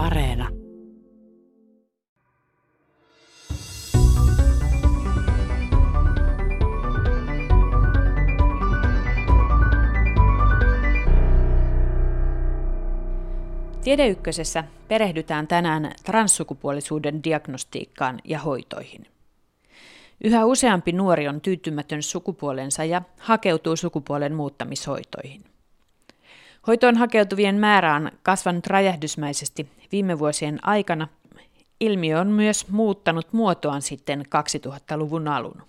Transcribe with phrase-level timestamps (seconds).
[0.00, 0.48] Areena.
[13.84, 19.06] Tiedeykkösessä perehdytään tänään transsukupuolisuuden diagnostiikkaan ja hoitoihin.
[20.24, 25.44] Yhä useampi nuori on tyytymätön sukupuolensa ja hakeutuu sukupuolen muuttamishoitoihin.
[26.66, 31.08] Hoitoon hakeutuvien määrä on kasvanut räjähdysmäisesti viime vuosien aikana.
[31.80, 35.62] Ilmiö on myös muuttanut muotoaan sitten 2000-luvun alun.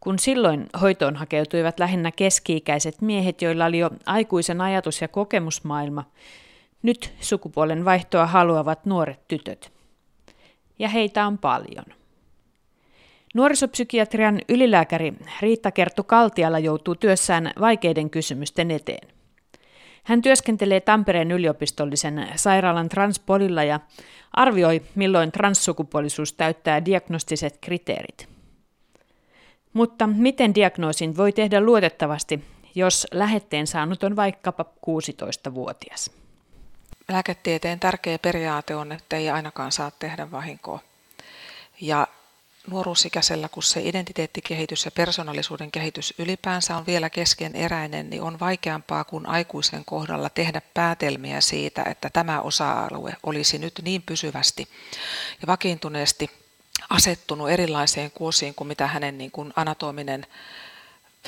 [0.00, 6.04] Kun silloin hoitoon hakeutuivat lähinnä keski-ikäiset miehet, joilla oli jo aikuisen ajatus- ja kokemusmaailma,
[6.82, 9.72] nyt sukupuolen vaihtoa haluavat nuoret tytöt.
[10.78, 11.84] Ja heitä on paljon.
[13.34, 19.19] Nuorisopsykiatrian ylilääkäri Riitta Kerttu Kaltiala joutuu työssään vaikeiden kysymysten eteen.
[20.04, 23.80] Hän työskentelee Tampereen yliopistollisen sairaalan transpolilla ja
[24.32, 28.28] arvioi, milloin transsukupuolisuus täyttää diagnostiset kriteerit.
[29.72, 36.10] Mutta miten diagnoosin voi tehdä luotettavasti, jos lähetteen saanut on vaikkapa 16-vuotias?
[37.08, 40.80] Lääketieteen tärkeä periaate on, että ei ainakaan saa tehdä vahinkoa.
[41.80, 42.06] Ja
[42.66, 49.26] nuoruusikäisellä, kun se identiteettikehitys ja persoonallisuuden kehitys ylipäänsä on vielä keskeneräinen, niin on vaikeampaa kuin
[49.26, 54.68] aikuisen kohdalla tehdä päätelmiä siitä, että tämä osa-alue olisi nyt niin pysyvästi
[55.42, 56.30] ja vakiintuneesti
[56.90, 60.26] asettunut erilaiseen kuosiin kuin mitä hänen niin kuin anatominen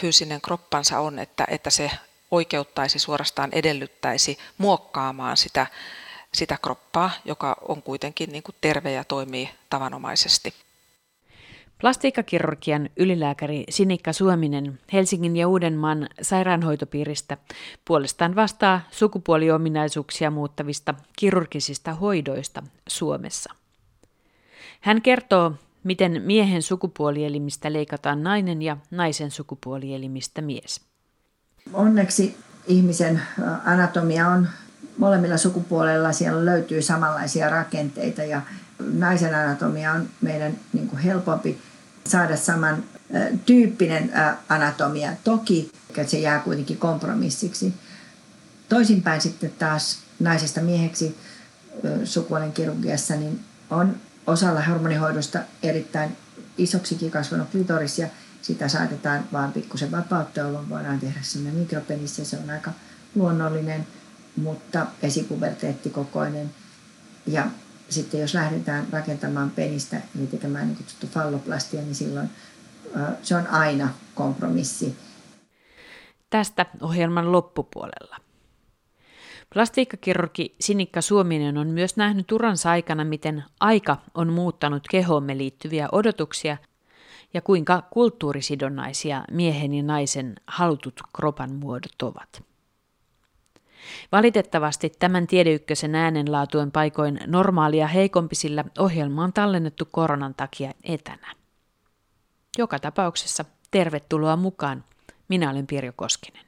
[0.01, 1.91] fyysinen kroppansa on, että, että se
[2.31, 5.67] oikeuttaisi suorastaan edellyttäisi muokkaamaan sitä,
[6.35, 10.55] sitä kroppaa, joka on kuitenkin niin kuin terve ja toimii tavanomaisesti.
[11.83, 17.37] Plastiikkakirurgian ylilääkäri Sinikka Suominen Helsingin ja Uudenmaan sairaanhoitopiiristä
[17.85, 23.55] puolestaan vastaa sukupuoliominaisuuksia muuttavista kirurgisista hoidoista Suomessa.
[24.81, 25.53] Hän kertoo,
[25.85, 30.81] miten miehen sukupuolielimistä leikataan nainen ja naisen sukupuolielimistä mies.
[31.73, 33.23] Onneksi ihmisen
[33.65, 34.49] anatomia on
[34.99, 38.43] molemmilla sukupuolella, siellä löytyy samanlaisia rakenteita ja
[38.93, 41.59] naisen anatomia on meidän niin kuin helpompi
[42.09, 42.85] saada saman
[43.47, 44.13] tyyppinen
[44.49, 45.13] anatomia.
[45.25, 45.73] Toki
[46.07, 47.75] se jää kuitenkin kompromissiksi.
[48.69, 51.19] Toisinpäin sitten taas naisesta mieheksi
[52.05, 53.97] sukupuolen kirurgiassa niin on
[54.27, 56.17] osalla hormonihoidosta erittäin
[56.59, 58.09] isoksikin kasvanut klitoris ja
[58.43, 62.73] sitä saatetaan vaan pikkusen vapauttaa, jolloin voidaan tehdä sellainen mikropenis ja se on aika
[63.15, 63.87] luonnollinen,
[64.37, 66.51] mutta esipuberteettikokoinen.
[67.27, 67.47] Ja
[67.93, 72.31] sitten jos lähdetään rakentamaan penistä, eli tekemään niin kutsuttu falloplastia, niin silloin
[73.23, 74.97] se on aina kompromissi.
[76.31, 78.17] Tästä ohjelman loppupuolella.
[79.55, 86.57] Plastiikkakirurgi Sinikka Suominen on myös nähnyt uransa aikana, miten aika on muuttanut kehoomme liittyviä odotuksia
[87.35, 92.52] ja kuinka kulttuurisidonnaisia miehen ja naisen halutut kropan muodot ovat.
[94.13, 101.35] Valitettavasti tämän tiedeykkösen äänenlaatu on paikoin normaalia heikompi, sillä ohjelma on tallennettu koronan takia etänä.
[102.59, 104.85] Joka tapauksessa tervetuloa mukaan.
[105.29, 106.45] Minä olen Pirjo Koskinen.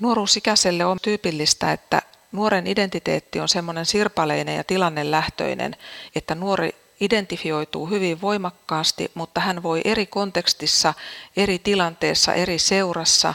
[0.00, 2.02] Nuoruusikäiselle on tyypillistä, että
[2.32, 5.76] nuoren identiteetti on semmoinen sirpaleinen ja tilannelähtöinen,
[6.14, 10.94] että nuori identifioituu hyvin voimakkaasti, mutta hän voi eri kontekstissa,
[11.36, 13.34] eri tilanteessa, eri seurassa,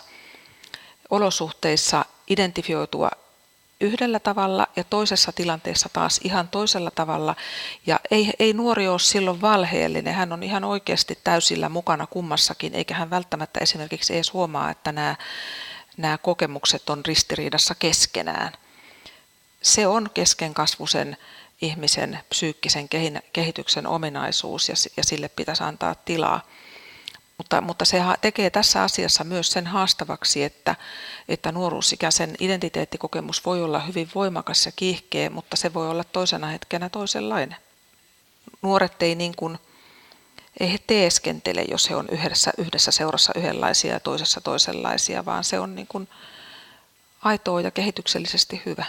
[1.09, 3.09] olosuhteissa identifioitua
[3.81, 7.35] yhdellä tavalla ja toisessa tilanteessa taas ihan toisella tavalla.
[7.85, 12.93] Ja ei, ei nuori ole silloin valheellinen, hän on ihan oikeasti täysillä mukana kummassakin, eikä
[12.95, 15.15] hän välttämättä esimerkiksi edes huomaa, että nämä,
[15.97, 18.53] nämä kokemukset on ristiriidassa keskenään.
[19.61, 21.17] Se on keskenkasvuisen
[21.61, 22.89] ihmisen psyykkisen
[23.33, 26.41] kehityksen ominaisuus ja sille pitäisi antaa tilaa.
[27.37, 30.75] Mutta, mutta se tekee tässä asiassa myös sen haastavaksi, että,
[31.27, 36.89] että nuoruusikäisen identiteettikokemus voi olla hyvin voimakas ja kiihkeä, mutta se voi olla toisena hetkenä
[36.89, 37.57] toisenlainen.
[38.62, 39.57] Nuoret ei niin kuin,
[40.59, 45.59] ei he teeskentele, jos he on yhdessä, yhdessä seurassa yhdenlaisia ja toisessa toisenlaisia, vaan se
[45.59, 46.09] on niin kuin
[47.21, 48.85] aitoa ja kehityksellisesti hyvä.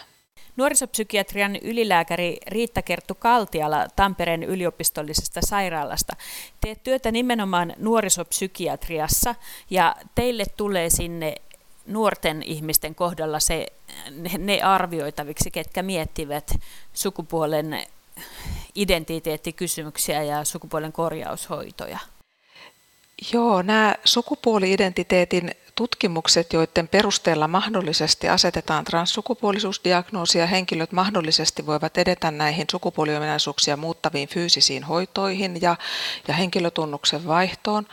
[0.59, 6.17] Nuorisopsykiatrian ylilääkäri Riitta Kerttu Kaltiala Tampereen yliopistollisesta sairaalasta.
[6.61, 9.35] Teet työtä nimenomaan nuorisopsykiatriassa
[9.71, 11.35] ja teille tulee sinne
[11.87, 13.67] nuorten ihmisten kohdalla se,
[14.39, 16.55] ne arvioitaviksi, ketkä miettivät
[16.93, 17.87] sukupuolen
[18.75, 21.99] identiteettikysymyksiä ja sukupuolen korjaushoitoja?
[23.33, 33.77] Joo, nämä sukupuoli-identiteetin tutkimukset, joiden perusteella mahdollisesti asetetaan transsukupuolisuusdiagnoosia, henkilöt mahdollisesti voivat edetä näihin sukupuoliominaisuuksia
[33.77, 35.77] muuttaviin fyysisiin hoitoihin ja,
[36.29, 37.87] ja henkilötunnuksen vaihtoon,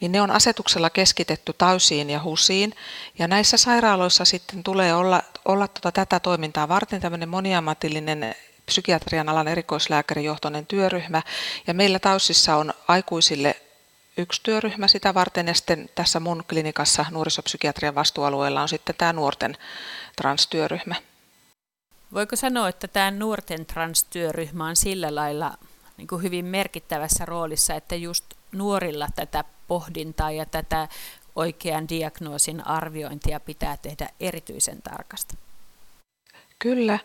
[0.00, 2.74] niin ne on asetuksella keskitetty tausiin ja husiin.
[3.18, 8.34] Ja näissä sairaaloissa sitten tulee olla, olla tuota, tätä toimintaa varten tämmöinen moniammatillinen
[8.66, 11.22] psykiatrian alan erikoislääkärijohtoinen työryhmä.
[11.66, 13.56] Ja meillä tausissa on aikuisille
[14.16, 19.56] yksi työryhmä sitä varten ja sitten tässä mun klinikassa nuorisopsykiatrian vastuualueella on sitten tämä nuorten
[20.16, 20.94] transtyöryhmä.
[22.12, 25.52] Voiko sanoa, että tämä nuorten transtyöryhmä on sillä lailla
[25.96, 30.88] niin kuin hyvin merkittävässä roolissa, että just nuorilla tätä pohdintaa ja tätä
[31.36, 35.38] oikean diagnoosin arviointia pitää tehdä erityisen tarkasti?
[36.58, 36.98] Kyllä.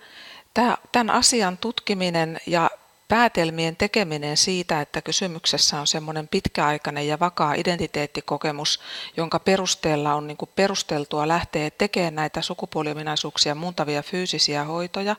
[0.92, 2.70] Tämän asian tutkiminen ja
[3.08, 8.80] päätelmien tekeminen siitä, että kysymyksessä on semmoinen pitkäaikainen ja vakaa identiteettikokemus,
[9.18, 15.16] jonka perusteella on niin perusteltua lähteä tekemään näitä sukupuoliominaisuuksia muuntavia fyysisiä hoitoja,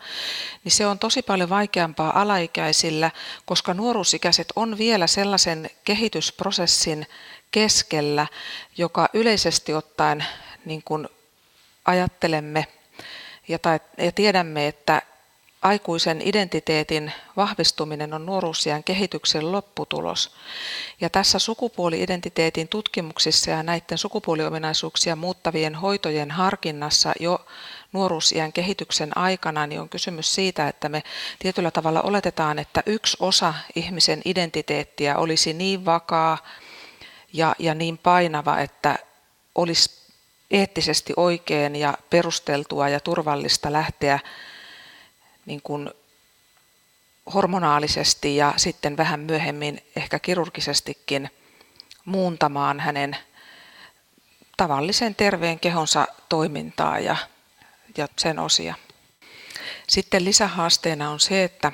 [0.65, 3.11] niin se on tosi paljon vaikeampaa alaikäisillä,
[3.45, 7.07] koska nuoruusikäiset on vielä sellaisen kehitysprosessin
[7.51, 8.27] keskellä,
[8.77, 10.25] joka yleisesti ottaen
[10.65, 11.09] niin kuin
[11.85, 12.67] ajattelemme
[13.49, 15.03] ja, tai, ja tiedämme, että
[15.67, 20.35] aikuisen identiteetin vahvistuminen on nuoruusiän kehityksen lopputulos.
[21.01, 27.47] Ja tässä sukupuoli-identiteetin tutkimuksissa ja näiden sukupuoliominaisuuksia muuttavien hoitojen harkinnassa jo
[27.93, 31.03] nuoruusiän kehityksen aikana niin on kysymys siitä, että me
[31.39, 36.39] tietyllä tavalla oletetaan, että yksi osa ihmisen identiteettiä olisi niin vakaa
[37.33, 38.99] ja, ja niin painava, että
[39.55, 39.91] olisi
[40.51, 44.19] eettisesti oikein ja perusteltua ja turvallista lähteä
[45.47, 45.91] niin kuin
[47.35, 51.31] hormonaalisesti ja sitten vähän myöhemmin ehkä kirurgisestikin
[52.05, 53.17] muuntamaan hänen
[54.57, 57.17] tavallisen terveen kehonsa toimintaa ja,
[57.97, 58.75] ja sen osia.
[59.89, 61.73] Sitten lisähaasteena on se, että,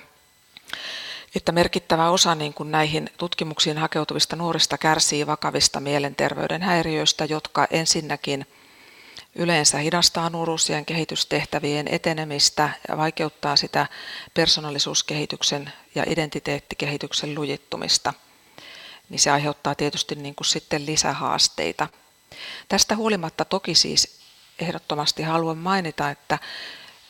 [1.34, 8.46] että merkittävä osa niin kuin näihin tutkimuksiin hakeutuvista nuorista kärsii vakavista mielenterveyden häiriöistä, jotka ensinnäkin–
[9.34, 13.86] yleensä hidastaa nuoruusien kehitystehtävien etenemistä ja vaikeuttaa sitä
[14.34, 18.14] persoonallisuuskehityksen ja identiteettikehityksen lujittumista,
[19.08, 21.88] niin se aiheuttaa tietysti niin kuin sitten lisähaasteita.
[22.68, 24.18] Tästä huolimatta toki siis
[24.58, 26.38] ehdottomasti haluan mainita, että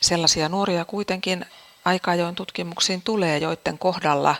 [0.00, 1.46] sellaisia nuoria kuitenkin
[1.84, 4.36] aika ajoin tutkimuksiin tulee, joiden kohdalla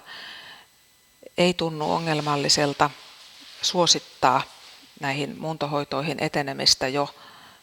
[1.39, 2.91] ei tunnu ongelmalliselta
[3.63, 4.43] suosittaa
[5.01, 7.15] näihin muuntohoitoihin etenemistä jo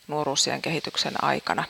[0.10, 1.64] nuoruusien kehityksen aikana.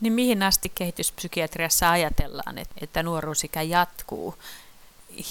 [0.00, 4.34] Niin mihin asti kehityspsykiatriassa ajatellaan, että nuoruusikä jatkuu,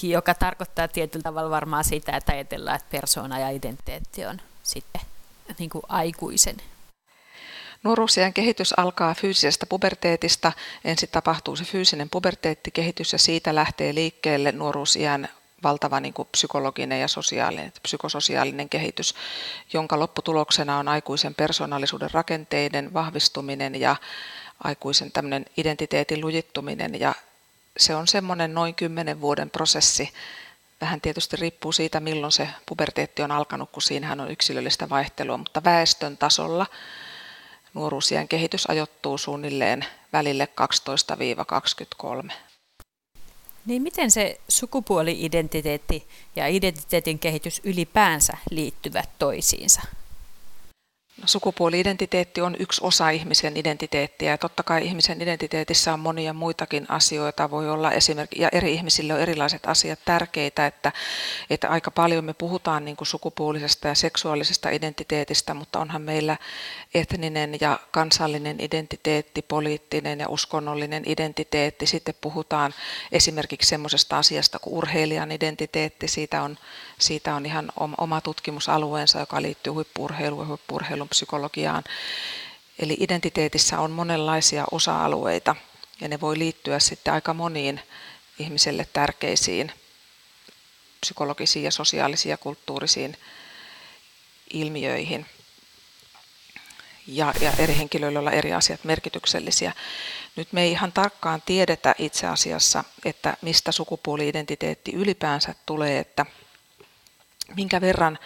[0.02, 5.02] joka tarkoittaa tietyllä tavalla varmaan sitä, että ajatellaan, että persoona ja identiteetti on sitten
[5.58, 6.56] niin kuin aikuisen
[7.84, 10.52] Nuoruusien kehitys alkaa fyysisestä puberteetista.
[10.84, 15.28] Ensin tapahtuu se fyysinen puberteettikehitys ja siitä lähtee liikkeelle nuoruusiän
[15.62, 19.14] valtava niin kuin psykologinen ja sosiaalinen, psykososiaalinen kehitys,
[19.72, 23.96] jonka lopputuloksena on aikuisen persoonallisuuden rakenteiden vahvistuminen ja
[24.64, 27.14] aikuisen tämmöinen identiteetin lujittuminen ja
[27.76, 30.12] se on semmoinen noin kymmenen vuoden prosessi.
[30.80, 35.64] Vähän tietysti riippuu siitä, milloin se puberteetti on alkanut, kun siinähän on yksilöllistä vaihtelua, mutta
[35.64, 36.66] väestön tasolla
[37.74, 40.48] nuoruusien kehitys ajoittuu suunnilleen välille
[42.26, 42.32] 12-23.
[43.66, 49.82] Niin miten se sukupuoli-identiteetti ja identiteetin kehitys ylipäänsä liittyvät toisiinsa?
[51.24, 57.50] Sukupuoli-identiteetti on yksi osa ihmisen identiteettiä ja totta kai ihmisen identiteetissä on monia muitakin asioita.
[57.50, 60.92] Voi olla esimerkiksi, ja eri ihmisille on erilaiset asiat tärkeitä, että,
[61.50, 66.36] että aika paljon me puhutaan niin kuin sukupuolisesta ja seksuaalisesta identiteetistä, mutta onhan meillä
[66.94, 71.86] etninen ja kansallinen identiteetti, poliittinen ja uskonnollinen identiteetti.
[71.86, 72.74] Sitten puhutaan
[73.12, 76.08] esimerkiksi semmoisesta asiasta kuin urheilijan identiteetti.
[76.08, 76.58] Siitä on,
[77.02, 81.84] siitä on ihan oma tutkimusalueensa, joka liittyy huippurheiluun ja huippurheilun psykologiaan.
[82.78, 85.56] Eli identiteetissä on monenlaisia osa-alueita
[86.00, 87.80] ja ne voi liittyä sitten aika moniin
[88.38, 89.72] ihmiselle tärkeisiin
[91.00, 93.16] psykologisiin ja sosiaalisiin ja kulttuurisiin
[94.52, 95.26] ilmiöihin.
[97.06, 99.72] Ja, ja eri henkilöillä olla eri asiat merkityksellisiä.
[100.36, 106.26] Nyt me ei ihan tarkkaan tiedetä itse asiassa, että mistä sukupuoli-identiteetti ylipäänsä tulee, että
[107.56, 108.18] minkä verran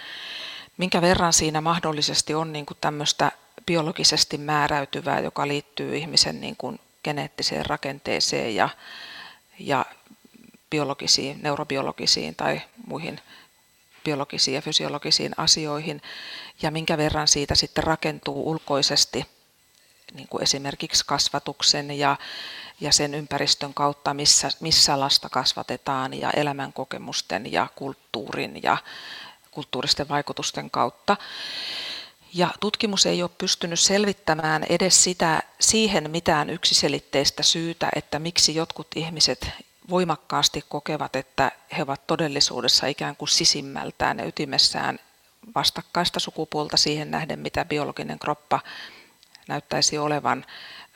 [0.76, 3.32] minkä verran siinä mahdollisesti on niin kuin tämmöistä
[3.66, 8.68] biologisesti määräytyvää, joka liittyy ihmisen niin kuin geneettiseen rakenteeseen ja,
[9.58, 9.84] ja
[10.70, 13.20] biologisiin, neurobiologisiin tai muihin
[14.04, 16.02] biologisiin ja fysiologisiin asioihin.
[16.62, 19.26] Ja minkä verran siitä sitten rakentuu ulkoisesti
[20.16, 22.16] niin kuin esimerkiksi kasvatuksen ja,
[22.80, 28.76] ja sen ympäristön kautta, missä, missä lasta kasvatetaan ja elämänkokemusten ja kulttuurin ja
[29.50, 31.16] kulttuuristen vaikutusten kautta.
[32.34, 38.86] Ja tutkimus ei ole pystynyt selvittämään edes sitä siihen mitään yksiselitteistä syytä, että miksi jotkut
[38.96, 39.50] ihmiset
[39.90, 44.98] voimakkaasti kokevat, että he ovat todellisuudessa ikään kuin sisimmältään ja ytimessään
[45.54, 48.60] vastakkaista sukupuolta siihen nähden, mitä biologinen kroppa
[49.48, 50.44] näyttäisi olevan.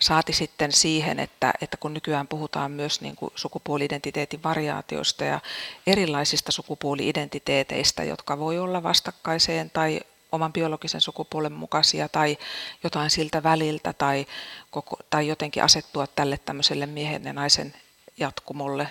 [0.00, 5.40] Saati sitten siihen, että, että kun nykyään puhutaan myös niin kuin sukupuoli-identiteetin variaatioista ja
[5.86, 10.00] erilaisista sukupuoli-identiteeteistä, jotka voi olla vastakkaiseen tai
[10.32, 12.38] oman biologisen sukupuolen mukaisia tai
[12.84, 14.26] jotain siltä väliltä tai,
[14.70, 17.74] koko, tai jotenkin asettua tälle tämmöiselle miehen ja naisen
[18.16, 18.88] jatkumolle,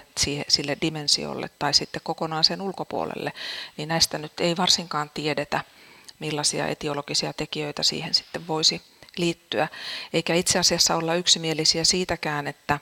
[0.47, 3.33] sille dimensiolle tai sitten kokonaan sen ulkopuolelle,
[3.77, 5.61] niin näistä nyt ei varsinkaan tiedetä,
[6.19, 8.81] millaisia etiologisia tekijöitä siihen sitten voisi
[9.17, 9.67] liittyä.
[10.13, 12.79] Eikä itse asiassa olla yksimielisiä siitäkään, että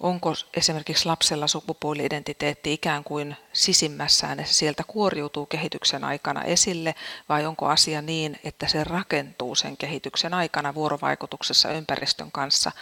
[0.00, 6.94] onko esimerkiksi lapsella sukupuoli-identiteetti ikään kuin sisimmässään, että sieltä kuoriutuu kehityksen aikana esille,
[7.28, 12.72] vai onko asia niin, että se rakentuu sen kehityksen aikana vuorovaikutuksessa ympäristön kanssa.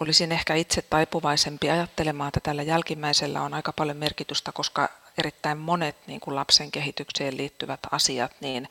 [0.00, 5.96] Olisin ehkä itse taipuvaisempi ajattelemaan, että tällä jälkimmäisellä on aika paljon merkitystä, koska erittäin monet
[6.06, 8.68] niin kuin lapsen kehitykseen liittyvät asiat niin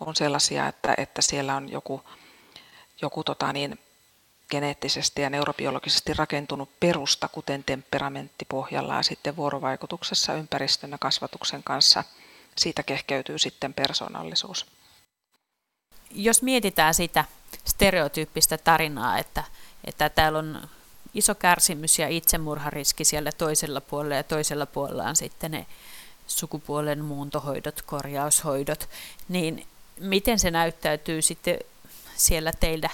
[0.00, 2.02] on sellaisia, että, että siellä on joku,
[3.02, 3.78] joku tota niin,
[4.50, 12.04] geneettisesti ja neurobiologisesti rakentunut perusta, kuten temperamentti ja sitten vuorovaikutuksessa ympäristön ja kasvatuksen kanssa
[12.56, 14.66] siitä kehkeytyy sitten persoonallisuus.
[16.10, 17.24] Jos mietitään sitä
[17.64, 19.44] stereotyyppistä tarinaa, että,
[19.84, 20.68] että täällä on
[21.14, 25.66] iso kärsimys ja itsemurhariski siellä toisella puolella ja toisella puolella on sitten ne
[26.26, 28.88] sukupuolen muuntohoidot, korjaushoidot,
[29.28, 29.66] niin
[30.00, 31.58] miten se näyttäytyy sitten
[32.20, 32.90] siellä teillä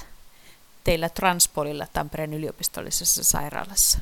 [0.85, 3.99] teillä Transpolilla Tampereen yliopistollisessa sairaalassa?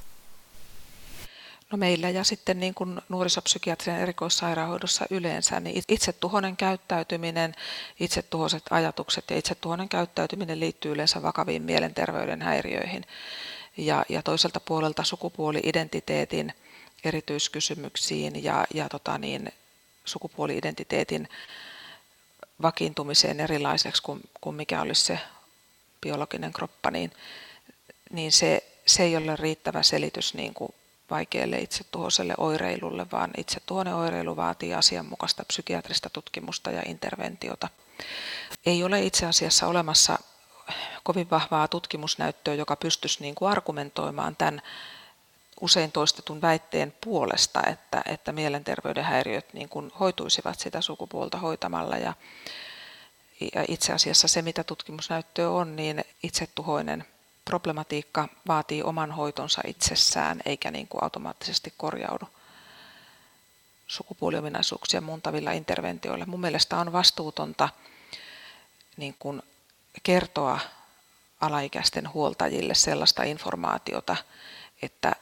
[1.71, 7.55] No meillä ja sitten niin kuin nuorisopsykiatrian erikoissairaanhoidossa yleensä, niin itsetuhoinen käyttäytyminen,
[8.01, 13.05] itsetuhoiset ajatukset ja itsetuhoinen käyttäytyminen liittyy yleensä vakaviin mielenterveyden häiriöihin.
[13.77, 16.53] Ja, ja toiselta puolelta sukupuoli-identiteetin
[17.05, 19.53] erityiskysymyksiin ja, ja tota niin,
[20.05, 21.29] sukupuoli-identiteetin
[22.63, 25.19] vakiintumiseen erilaiseksi kuin, kuin mikä olisi se
[26.01, 27.13] biologinen kroppa, niin,
[28.11, 30.75] niin se, se ei ole riittävä selitys niin kuin
[31.11, 37.69] vaikealle itsetuhoiselle oireilulle, vaan itsetuhoinen oireilu vaatii asianmukaista psykiatrista tutkimusta ja interventiota.
[38.67, 40.19] Ei ole itse asiassa olemassa
[41.03, 44.63] kovin vahvaa tutkimusnäyttöä, joka pystyisi niin kuin argumentoimaan tämän
[45.65, 51.97] usein toistetun väitteen puolesta, että, että mielenterveyden häiriöt niin kuin hoituisivat sitä sukupuolta hoitamalla.
[51.97, 52.15] Ja,
[53.55, 57.05] ja itse asiassa se, mitä tutkimusnäyttöä on, niin itsetuhoinen
[57.45, 62.29] problematiikka vaatii oman hoitonsa itsessään, eikä niin kuin automaattisesti korjaudu
[63.87, 66.27] sukupuoliominaisuuksia muuntavilla interventioilla.
[66.27, 67.69] Mun mielestä on vastuutonta
[68.97, 69.43] niin kuin
[70.03, 70.61] kertoa
[71.41, 74.17] alaikäisten huoltajille sellaista informaatiota,
[74.83, 75.13] että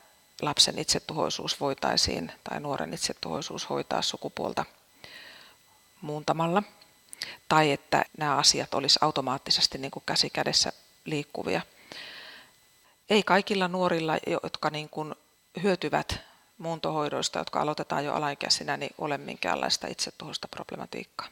[0.43, 4.65] lapsen itsetuhoisuus voitaisiin tai nuoren itsetuhoisuus hoitaa sukupuolta
[6.01, 6.63] muuntamalla–
[7.49, 10.73] tai että nämä asiat olisi automaattisesti niin kuin käsi kädessä
[11.05, 11.61] liikkuvia.
[13.11, 15.15] Ei kaikilla nuorilla, jotka niin kuin
[15.63, 16.21] hyötyvät
[16.59, 21.29] muuntohoidoista, jotka aloitetaan jo alaikäisinä, niin ole minkäänlaista itsetuhoista problematiikkaa.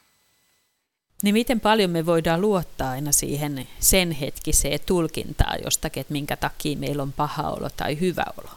[1.23, 6.79] Niin miten paljon me voidaan luottaa aina siihen sen hetkiseen tulkintaan jostakin, että minkä takia
[6.79, 8.51] meillä on paha olo tai hyvä olo?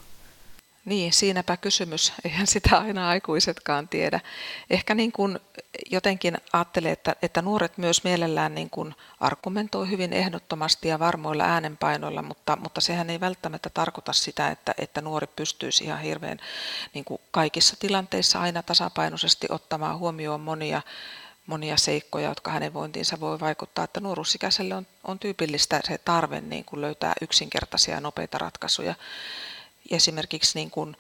[0.86, 2.14] Niin, siinäpä kysymys.
[2.26, 4.20] Eihän sitä aina aikuisetkaan tiedä.
[4.70, 5.40] Ehkä niin kuin
[5.92, 12.22] jotenkin ajattelee, että, että nuoret myös mielellään niin kuin argumentoi hyvin ehdottomasti ja varmoilla äänenpainoilla,
[12.22, 16.40] mutta, mutta sehän ei välttämättä tarkoita sitä, että, että nuori pystyisi ihan hirveän
[16.94, 20.82] niin kuin kaikissa tilanteissa aina tasapainoisesti ottamaan huomioon monia
[21.48, 26.66] monia seikkoja, jotka hänen vointiinsa voi vaikuttaa, että nuoruusikäiselle on, on tyypillistä se tarve niin
[26.66, 28.96] kuin löytää yksinkertaisia ja nopeita ratkaisuja
[29.92, 30.98] esimerkiksi niin kuin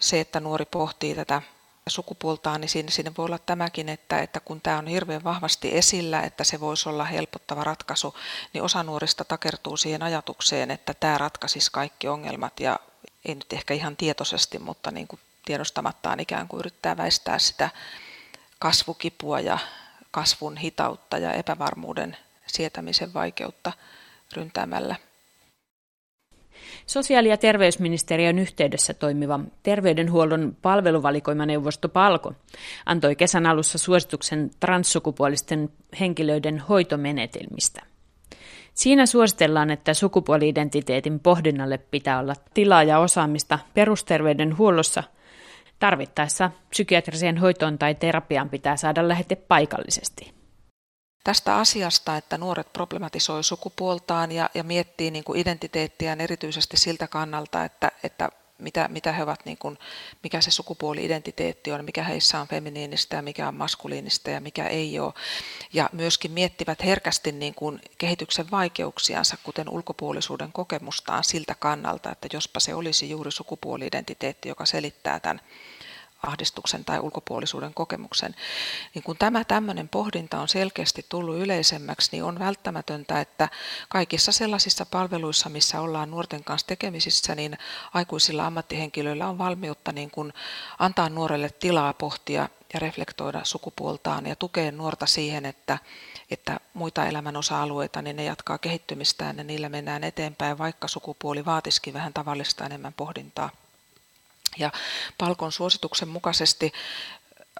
[0.00, 1.42] se, että nuori pohtii tätä
[1.88, 6.22] sukupuoltaan, niin siinä, siinä voi olla tämäkin, että, että kun tämä on hirveän vahvasti esillä,
[6.22, 8.14] että se voisi olla helpottava ratkaisu,
[8.52, 12.60] niin osa nuorista takertuu siihen ajatukseen, että tämä ratkaisisi kaikki ongelmat.
[12.60, 12.80] Ja
[13.24, 17.70] ei nyt ehkä ihan tietoisesti, mutta niin kuin tiedostamattaan ikään kuin yrittää väistää sitä
[18.58, 19.58] kasvukipua ja
[20.10, 23.72] kasvun hitautta ja epävarmuuden sietämisen vaikeutta
[24.32, 24.96] ryntäämällä
[26.86, 32.32] Sosiaali- ja terveysministeriön yhteydessä toimiva terveydenhuollon palveluvalikoimaneuvosto Palko
[32.86, 37.82] antoi kesän alussa suosituksen transsukupuolisten henkilöiden hoitomenetelmistä.
[38.74, 45.02] Siinä suositellaan, että sukupuoli-identiteetin pohdinnalle pitää olla tilaa ja osaamista perusterveydenhuollossa.
[45.78, 50.35] Tarvittaessa psykiatriseen hoitoon tai terapiaan pitää saada lähete paikallisesti
[51.26, 57.64] tästä asiasta, että nuoret problematisoi sukupuoltaan ja, ja miettii niin kuin identiteettiään erityisesti siltä kannalta,
[57.64, 58.28] että, että
[58.58, 59.78] mitä, mitä he ovat, niin kuin,
[60.22, 64.98] mikä se sukupuoli-identiteetti on, mikä heissä on feminiinistä ja mikä on maskuliinista ja mikä ei
[64.98, 65.12] ole.
[65.72, 72.60] Ja myöskin miettivät herkästi niin kuin kehityksen vaikeuksiansa, kuten ulkopuolisuuden kokemustaan siltä kannalta, että jospa
[72.60, 75.40] se olisi juuri sukupuoli-identiteetti, joka selittää tämän
[76.22, 78.34] ahdistuksen tai ulkopuolisuuden kokemuksen.
[78.94, 83.48] Niin kun tämä tämmöinen pohdinta on selkeästi tullut yleisemmäksi, niin on välttämätöntä, että
[83.88, 87.58] kaikissa sellaisissa palveluissa, missä ollaan nuorten kanssa tekemisissä, niin
[87.94, 90.32] aikuisilla ammattihenkilöillä on valmiutta niin kun
[90.78, 95.78] antaa nuorelle tilaa pohtia ja reflektoida sukupuoltaan ja tukea nuorta siihen, että,
[96.30, 101.94] että muita elämän osa-alueita, niin ne jatkaa kehittymistään ja niillä mennään eteenpäin, vaikka sukupuoli vaatisikin
[101.94, 103.50] vähän tavallista enemmän pohdintaa.
[104.58, 104.72] Ja
[105.18, 106.72] Palkon suosituksen mukaisesti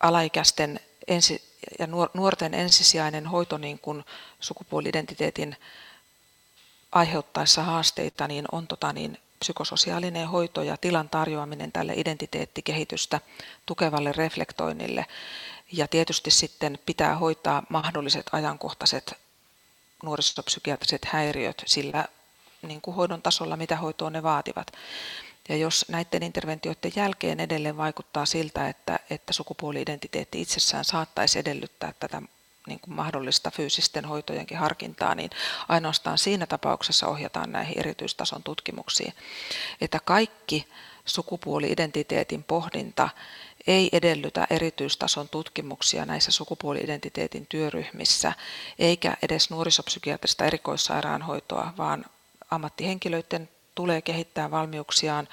[0.02, 1.42] alaikäisten ensi,
[1.78, 4.04] ja nuorten ensisijainen hoito niin kuin
[4.40, 5.56] sukupuoli-identiteetin
[6.92, 13.20] aiheuttaessa haasteita niin on tota niin, psykososiaalinen hoito ja tilan tarjoaminen tälle identiteettikehitystä
[13.66, 15.06] tukevalle reflektoinnille.
[15.72, 19.14] Ja tietysti sitten pitää hoitaa mahdolliset ajankohtaiset
[20.02, 22.04] nuorisopsykiatriset häiriöt sillä
[22.62, 24.72] niin kuin hoidon tasolla, mitä hoitoa ne vaativat.
[25.48, 32.22] Ja jos näiden interventioiden jälkeen edelleen vaikuttaa siltä, että, että sukupuoli-identiteetti itsessään saattaisi edellyttää tätä
[32.66, 35.30] niin kuin mahdollista fyysisten hoitojenkin harkintaa, niin
[35.68, 39.14] ainoastaan siinä tapauksessa ohjataan näihin erityistason tutkimuksiin.
[39.80, 40.68] Että kaikki
[41.04, 43.08] sukupuoli-identiteetin pohdinta
[43.66, 48.32] ei edellytä erityistason tutkimuksia näissä sukupuoli-identiteetin työryhmissä,
[48.78, 52.04] eikä edes nuorisopsykiatrista erikoissairaanhoitoa, vaan
[52.50, 55.28] ammattihenkilöiden tulee kehittää valmiuksiaan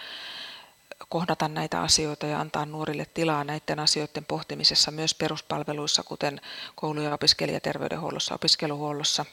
[1.09, 6.41] kohdata näitä asioita ja antaa nuorille tilaa näiden asioiden pohtimisessa myös peruspalveluissa, kuten
[6.75, 9.25] koulu- ja opiskelijaterveydenhuollossa, opiskeluhuollossa,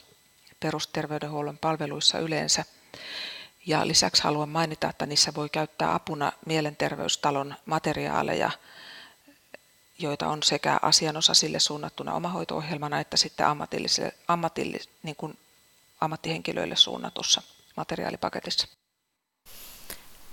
[0.61, 2.65] perusterveydenhuollon palveluissa yleensä.
[3.67, 8.51] Ja lisäksi haluan mainita, että niissä voi käyttää apuna mielenterveystalon materiaaleja,
[9.99, 15.39] joita on sekä asianosaisille suunnattuna omahoito-ohjelmana että sitten ammatillisille, ammatillis, niin kuin
[16.01, 17.43] ammattihenkilöille suunnatussa
[17.77, 18.69] materiaalipaketissa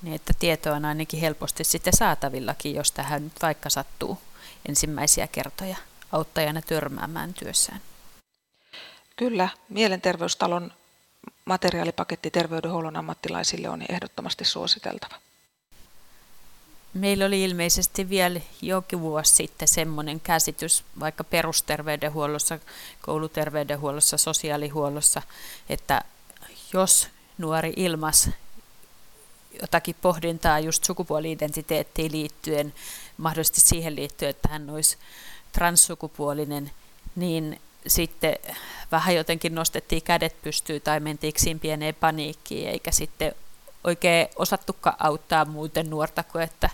[0.02, 4.18] niin että tietoa on ainakin helposti sitten saatavillakin, jos tähän nyt vaikka sattuu
[4.70, 5.78] ensimmäisiä kertoja
[6.12, 7.82] auttajana törmäämään työssään.
[9.16, 10.74] Kyllä, mielenterveystalon
[11.46, 15.16] materiaalipaketti terveydenhuollon ammattilaisille on ehdottomasti suositeltava.
[16.94, 22.60] Meillä oli ilmeisesti vielä jokin vuosi sitten semmoinen käsitys, vaikka perusterveydenhuollossa,
[23.02, 25.22] kouluterveydenhuollossa, sosiaalihuollossa,
[25.70, 26.02] että
[26.74, 27.08] jos
[27.38, 28.30] nuori ilmas
[29.62, 32.74] jotakin pohdintaa just sukupuoli-identiteettiin liittyen,
[33.18, 34.98] mahdollisesti siihen liittyen, että hän olisi
[35.52, 36.72] transsukupuolinen,
[37.16, 38.36] niin sitten
[38.92, 43.36] vähän jotenkin nostettiin kädet pystyyn tai mentiin pieneen paniikkiin, eikä sitten
[43.84, 46.70] oikein osattukaan auttaa muuten nuorta kuin että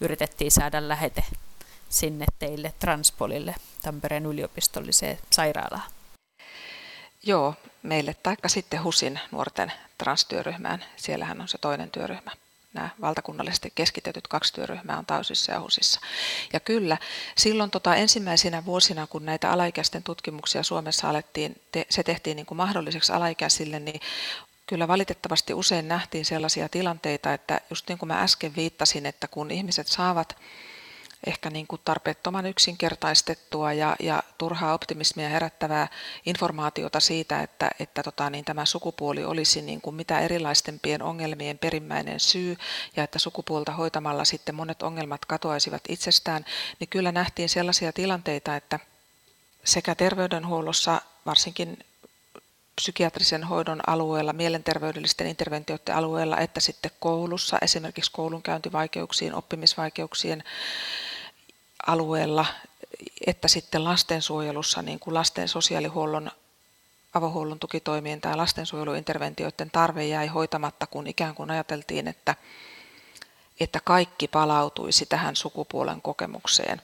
[0.00, 1.24] yritettiin saada lähete
[1.88, 5.97] sinne teille Transpolille, Tampereen yliopistolliseen sairaalaan.
[7.28, 10.84] Joo, meille taikka sitten HUSin nuorten transtyöryhmään.
[10.96, 12.30] Siellähän on se toinen työryhmä.
[12.74, 16.00] Nämä valtakunnallisesti keskitetyt kaksi työryhmää on Tausissa ja HUSissa.
[16.52, 16.96] Ja kyllä,
[17.36, 21.60] silloin tota ensimmäisinä vuosina, kun näitä alaikäisten tutkimuksia Suomessa alettiin,
[21.90, 24.00] se tehtiin niin kuin mahdolliseksi alaikäisille, niin
[24.66, 29.50] kyllä valitettavasti usein nähtiin sellaisia tilanteita, että just niin kuin mä äsken viittasin, että kun
[29.50, 30.36] ihmiset saavat
[31.26, 35.88] ehkä niin kuin tarpeettoman yksinkertaistettua ja, ja turhaa optimismia herättävää
[36.26, 42.20] informaatiota siitä, että, että tota, niin tämä sukupuoli olisi niin kuin mitä erilaistempien ongelmien perimmäinen
[42.20, 42.56] syy
[42.96, 46.44] ja että sukupuolta hoitamalla sitten monet ongelmat katoaisivat itsestään,
[46.80, 48.78] niin kyllä nähtiin sellaisia tilanteita, että
[49.64, 51.78] sekä terveydenhuollossa, varsinkin
[52.78, 60.44] psykiatrisen hoidon alueella, mielenterveydellisten interventioiden alueella, että sitten koulussa, esimerkiksi koulunkäyntivaikeuksien, oppimisvaikeuksien
[61.86, 62.46] alueella,
[63.26, 66.30] että sitten lastensuojelussa, niin kuin lasten sosiaalihuollon
[67.14, 72.34] avohuollon tukitoimien tai lastensuojeluinterventioiden tarve jäi hoitamatta, kun ikään kuin ajateltiin, että,
[73.60, 76.82] että kaikki palautuisi tähän sukupuolen kokemukseen.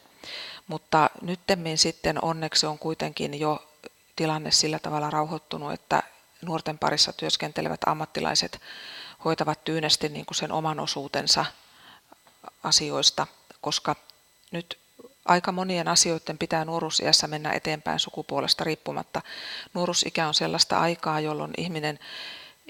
[0.66, 3.73] Mutta nyttemmin sitten onneksi on kuitenkin jo
[4.16, 6.02] tilanne sillä tavalla rauhoittunut, että
[6.42, 8.60] nuorten parissa työskentelevät ammattilaiset
[9.24, 11.44] hoitavat tyynesti niin kuin sen oman osuutensa
[12.62, 13.26] asioista,
[13.60, 13.96] koska
[14.50, 14.78] nyt
[15.24, 19.22] aika monien asioiden pitää nuoruusiässä mennä eteenpäin sukupuolesta riippumatta.
[19.74, 21.98] Nuoruusikä on sellaista aikaa, jolloin ihminen,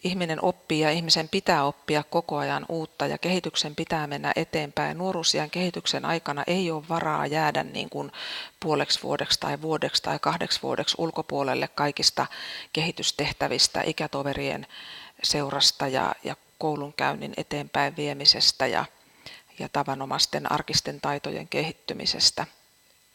[0.04, 4.98] ihminen oppii ja ihmisen pitää oppia koko ajan uutta ja kehityksen pitää mennä eteenpäin.
[4.98, 8.12] Nuoruusiän kehityksen aikana ei ole varaa jäädä niin kuin
[8.60, 12.26] puoleksi vuodeksi tai vuodeksi tai kahdeksi vuodeksi ulkopuolelle kaikista
[12.72, 14.66] kehitystehtävistä, ikätoverien
[15.22, 18.84] seurasta ja, ja koulunkäynnin eteenpäin viemisestä ja
[19.58, 22.46] ja tavanomaisten arkisten taitojen kehittymisestä.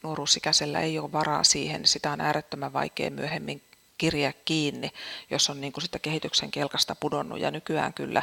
[0.02, 3.62] Nuoruusikäisellä ei ole varaa siihen, sitä on äärettömän vaikea myöhemmin
[4.00, 4.90] kirja kiinni,
[5.30, 7.40] jos on niin kuin sitä kehityksen kelkasta pudonnut.
[7.40, 8.22] Ja nykyään kyllä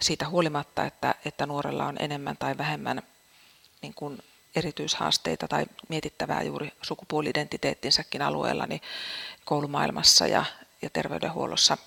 [0.00, 3.02] siitä huolimatta, että, että nuorella on enemmän tai vähemmän
[3.82, 4.18] niin kuin
[4.56, 8.80] erityishaasteita tai mietittävää juuri sukupuoli-identiteettinsäkin alueella, niin
[9.44, 10.44] koulumaailmassa ja,
[10.82, 11.78] ja terveydenhuollossa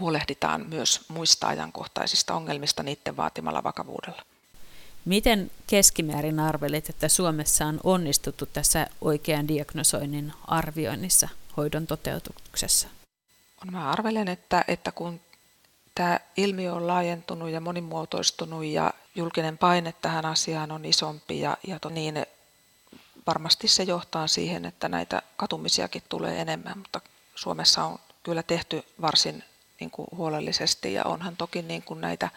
[0.00, 4.22] huolehditaan myös muista ajankohtaisista ongelmista niiden vaatimalla vakavuudella.
[5.04, 11.28] Miten keskimäärin arvelit, että Suomessa on onnistuttu tässä oikean diagnosoinnin arvioinnissa
[11.58, 12.88] hoidon toteutuksessa?
[13.70, 15.20] Mä arvelen, että, että kun
[15.94, 21.80] tämä ilmiö on laajentunut ja monimuotoistunut ja julkinen paine tähän asiaan on isompi ja, ja
[21.80, 22.26] to, niin
[23.26, 27.00] varmasti se johtaa siihen, että näitä katumisiakin tulee enemmän, mutta
[27.34, 29.44] Suomessa on kyllä tehty varsin
[29.80, 32.30] niin kuin huolellisesti ja onhan toki niin kuin näitä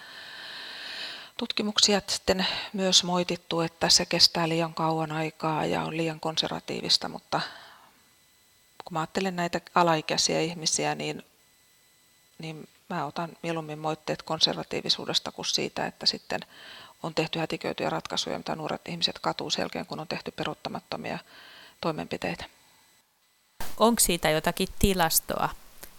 [1.38, 7.42] tutkimuksia sitten myös moitittu, että se kestää liian kauan aikaa ja on liian konservatiivista, mutta
[8.92, 11.24] kun mä ajattelen näitä alaikäisiä ihmisiä, niin,
[12.40, 16.40] niin mä otan mieluummin moitteet konservatiivisuudesta kuin siitä, että sitten
[17.04, 21.20] on tehty hätiköityjä ratkaisuja, mitä nuoret ihmiset katuu selkeän, kun on tehty peruuttamattomia
[21.82, 22.46] toimenpiteitä.
[23.78, 25.50] Onko siitä jotakin tilastoa,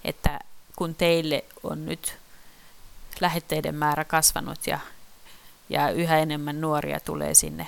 [0.04, 0.40] että
[0.76, 2.18] kun teille on nyt
[3.20, 4.78] lähetteiden määrä kasvanut ja,
[5.68, 7.66] ja yhä enemmän nuoria tulee sinne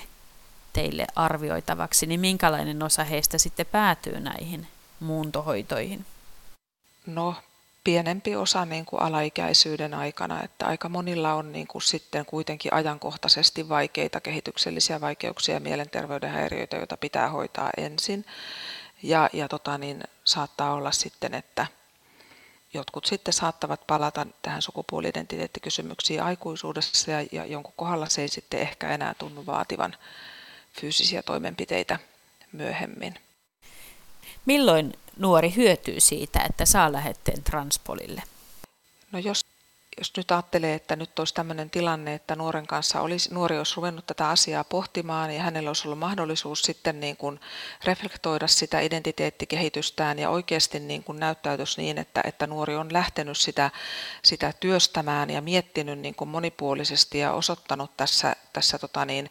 [0.73, 4.67] teille arvioitavaksi, niin minkälainen osa heistä sitten päätyy näihin
[4.99, 6.05] muuntohoitoihin?
[7.05, 7.35] No,
[7.83, 13.69] pienempi osa niin kuin alaikäisyyden aikana, että aika monilla on niin kuin sitten kuitenkin ajankohtaisesti
[13.69, 18.25] vaikeita kehityksellisiä vaikeuksia ja mielenterveyden häiriöitä, joita pitää hoitaa ensin.
[19.03, 21.67] Ja, ja tota, niin saattaa olla sitten, että
[22.73, 28.89] jotkut sitten saattavat palata tähän sukupuoli-identiteettikysymyksiin aikuisuudessa ja, ja jonkun kohdalla se ei sitten ehkä
[28.89, 29.95] enää tunnu vaativan
[30.73, 31.99] fyysisiä toimenpiteitä
[32.51, 33.15] myöhemmin.
[34.45, 38.23] Milloin nuori hyötyy siitä, että saa lähetteen transpolille?
[39.11, 39.41] No jos
[39.97, 44.07] jos nyt ajattelee, että nyt olisi tämmöinen tilanne, että nuoren kanssa olisi, nuori olisi ruvennut
[44.07, 47.39] tätä asiaa pohtimaan ja hänellä olisi ollut mahdollisuus sitten niin kuin
[47.83, 53.71] reflektoida sitä identiteettikehitystään ja oikeasti niin kuin näyttäytyisi niin, että, että nuori on lähtenyt sitä,
[54.23, 59.29] sitä työstämään ja miettinyt niin kuin monipuolisesti ja osoittanut tässä, tässä tota niin,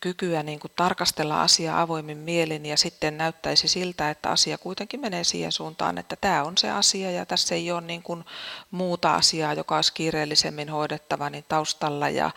[0.00, 5.24] kykyä niin kuin tarkastella asiaa avoimin mielin ja sitten näyttäisi siltä, että asia kuitenkin menee
[5.24, 8.24] siihen suuntaan, että tämä on se asia ja tässä ei ole niin kuin
[8.70, 12.30] muuta asiaa, joka olisi kiireellisemmin hoidettava niin taustalla ja,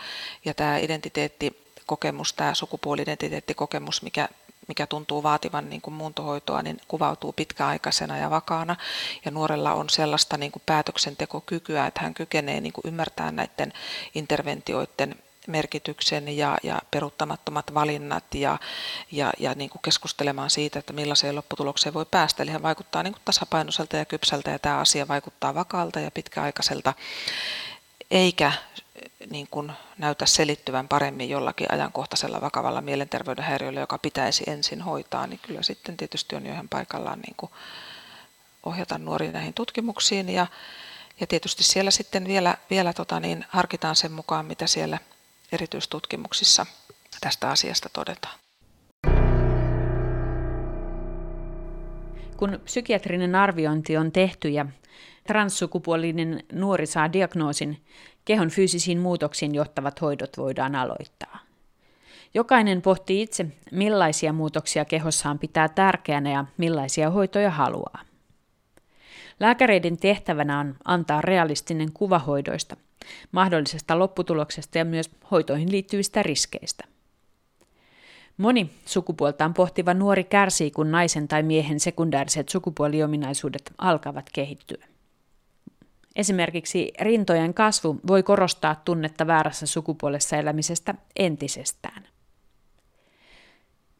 [0.45, 4.29] ja tämä identiteettikokemus, tämä sukupuoli-identiteettikokemus, mikä,
[4.67, 8.75] mikä tuntuu vaativan niin kuin muuntohoitoa, niin kuvautuu pitkäaikaisena ja vakaana.
[9.25, 13.73] Ja nuorella on sellaista niin kuin päätöksentekokykyä, että hän kykenee niin kuin ymmärtämään näiden
[14.15, 15.15] interventioiden
[15.47, 18.57] merkityksen ja, ja peruuttamattomat valinnat ja,
[19.11, 22.43] ja, ja niin kuin keskustelemaan siitä, että millaiseen lopputulokseen voi päästä.
[22.43, 26.93] Eli hän vaikuttaa niin kuin tasapainoiselta ja kypsältä ja tämä asia vaikuttaa vakaalta ja pitkäaikaiselta,
[28.11, 28.51] eikä
[29.29, 35.39] niin kuin näytä selittyvän paremmin jollakin ajankohtaisella vakavalla mielenterveyden häiriöllä, joka pitäisi ensin hoitaa, niin
[35.43, 37.51] kyllä sitten tietysti on jo ihan paikallaan niin kuin
[38.63, 40.47] ohjata nuoria näihin tutkimuksiin ja,
[41.19, 44.97] ja tietysti siellä sitten vielä, vielä tota niin, harkitaan sen mukaan, mitä siellä
[45.51, 46.65] erityistutkimuksissa
[47.21, 48.39] tästä asiasta todetaan.
[52.37, 54.65] Kun psykiatrinen arviointi on tehty ja
[55.27, 57.81] transsukupuolinen nuori saa diagnoosin,
[58.25, 61.39] kehon fyysisiin muutoksiin johtavat hoidot voidaan aloittaa.
[62.33, 68.08] Jokainen pohtii itse, millaisia muutoksia kehossaan pitää tärkeänä ja millaisia hoitoja haluaa.
[69.39, 72.77] Lääkäreiden tehtävänä on antaa realistinen kuva hoidoista–
[73.31, 76.83] mahdollisesta lopputuloksesta ja myös hoitoihin liittyvistä riskeistä.
[78.37, 84.85] Moni sukupuoltaan pohtiva nuori kärsii, kun naisen tai miehen sekundääriset sukupuoliominaisuudet alkavat kehittyä.
[86.15, 92.08] Esimerkiksi rintojen kasvu voi korostaa tunnetta väärässä sukupuolessa elämisestä entisestään.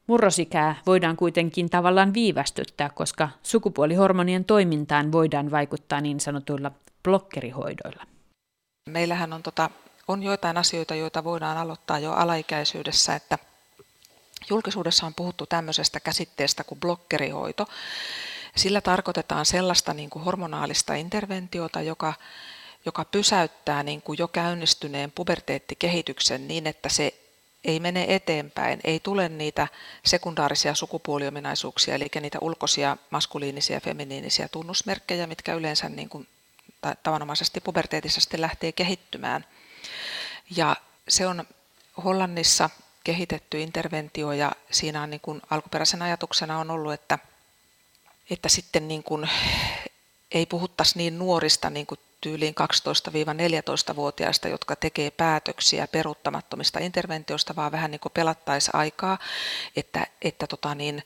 [0.10, 6.72] Murrosikää voidaan kuitenkin tavallaan viivästyttää, koska sukupuolihormonien toimintaan voidaan vaikuttaa niin sanotuilla
[7.04, 8.04] blokkerihoidoilla?
[8.90, 9.70] Meillähän on, tota,
[10.08, 13.38] on joitain asioita, joita voidaan aloittaa jo alaikäisyydessä, että
[14.50, 17.68] julkisuudessa on puhuttu tämmöisestä käsitteestä kuin blokkerihoito.
[18.56, 22.14] Sillä tarkoitetaan sellaista niin kuin hormonaalista interventiota, joka,
[22.86, 27.29] joka pysäyttää niin kuin jo käynnistyneen puberteettikehityksen niin, että se
[27.64, 29.68] ei mene eteenpäin, ei tule niitä
[30.06, 36.28] sekundaarisia sukupuoliominaisuuksia, eli niitä ulkoisia maskuliinisia ja feminiinisiä tunnusmerkkejä, mitkä yleensä niin kuin
[37.04, 39.46] tavanomaisesti puberteetisesti lähtee kehittymään.
[40.56, 40.76] Ja
[41.08, 41.44] se on
[42.04, 42.70] Hollannissa
[43.04, 47.20] kehitetty interventio ja siinä on niin kuin alkuperäisen ajatuksena on ollut, että,
[48.30, 49.30] että sitten niin kuin
[50.32, 52.56] ei puhuttaisi niin nuorista niin kuin tyyliin
[53.92, 59.18] 12-14-vuotiaista, jotka tekee päätöksiä peruuttamattomista interventioista, vaan vähän niin kuin pelattaisi aikaa,
[59.76, 61.04] että, että tota niin,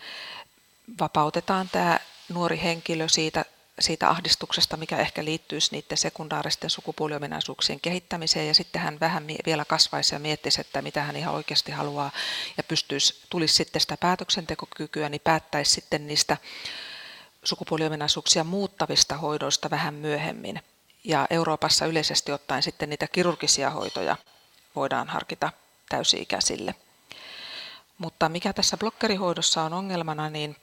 [0.99, 3.45] vapautetaan tämä nuori henkilö siitä,
[3.79, 10.15] siitä ahdistuksesta, mikä ehkä liittyisi niiden sekundaaristen sukupuoliominaisuuksien kehittämiseen, ja sitten hän vähän vielä kasvaisi
[10.15, 12.11] ja miettisi, että mitä hän ihan oikeasti haluaa,
[12.57, 16.37] ja pystyisi, tulisi sitten sitä päätöksentekokykyä, niin päättäisi sitten niistä
[17.43, 20.59] sukupuoliominaisuuksia muuttavista hoidoista vähän myöhemmin.
[21.03, 24.17] Ja Euroopassa yleisesti ottaen sitten niitä kirurgisia hoitoja
[24.75, 25.51] voidaan harkita
[25.89, 26.75] täysi-ikäisille.
[27.97, 30.55] Mutta mikä tässä blokkerihoidossa on ongelmana, niin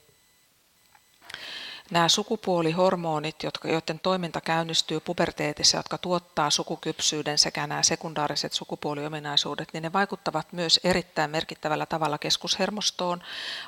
[1.90, 9.82] nämä sukupuolihormonit, jotka, joiden toiminta käynnistyy puberteetissa, jotka tuottaa sukukypsyyden sekä nämä sekundaariset sukupuoliominaisuudet, niin
[9.82, 13.22] ne vaikuttavat myös erittäin merkittävällä tavalla keskushermostoon.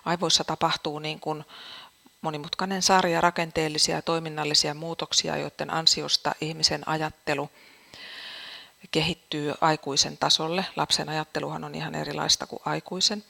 [0.04, 1.44] Aivoissa tapahtuu niin kuin
[2.22, 7.50] monimutkainen sarja rakenteellisia ja toiminnallisia muutoksia, joiden ansiosta ihmisen ajattelu
[8.90, 10.64] kehittyy aikuisen tasolle.
[10.76, 13.24] Lapsen ajatteluhan on ihan erilaista kuin aikuisen.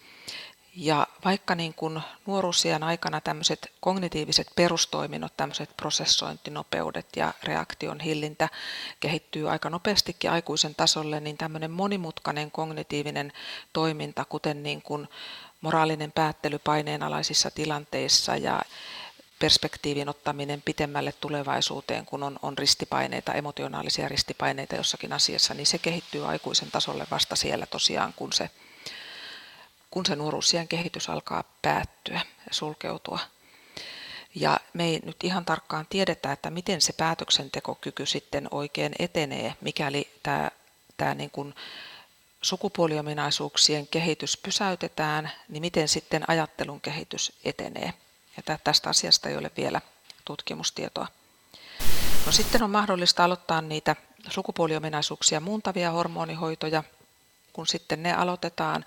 [0.76, 8.48] Ja vaikka niin kuin nuoruusien aikana tämmöiset kognitiiviset perustoiminnot, tämmöiset prosessointinopeudet ja reaktion hillintä
[9.00, 13.32] kehittyy aika nopeastikin aikuisen tasolle, niin tämmöinen monimutkainen kognitiivinen
[13.72, 15.08] toiminta, kuten niin kuin
[15.62, 18.62] moraalinen päättely paineenalaisissa tilanteissa ja
[19.38, 26.26] perspektiivin ottaminen pitemmälle tulevaisuuteen, kun on, on ristipaineita, emotionaalisia ristipaineita jossakin asiassa, niin se kehittyy
[26.26, 28.50] aikuisen tasolle vasta siellä tosiaan, kun se,
[29.90, 33.18] kun se nuoruusien kehitys alkaa päättyä ja sulkeutua.
[34.34, 40.10] Ja me ei nyt ihan tarkkaan tiedetä, että miten se päätöksentekokyky sitten oikein etenee, mikäli
[40.22, 40.50] tämä,
[40.96, 41.54] tämä niin kuin
[42.42, 47.92] sukupuoliominaisuuksien kehitys pysäytetään, niin miten sitten ajattelun kehitys etenee.
[48.36, 49.80] Ja tästä asiasta ei ole vielä
[50.24, 51.06] tutkimustietoa.
[52.26, 53.96] No sitten on mahdollista aloittaa niitä
[54.28, 56.84] sukupuoliominaisuuksia muuntavia hormonihoitoja.
[57.52, 58.84] Kun sitten ne aloitetaan,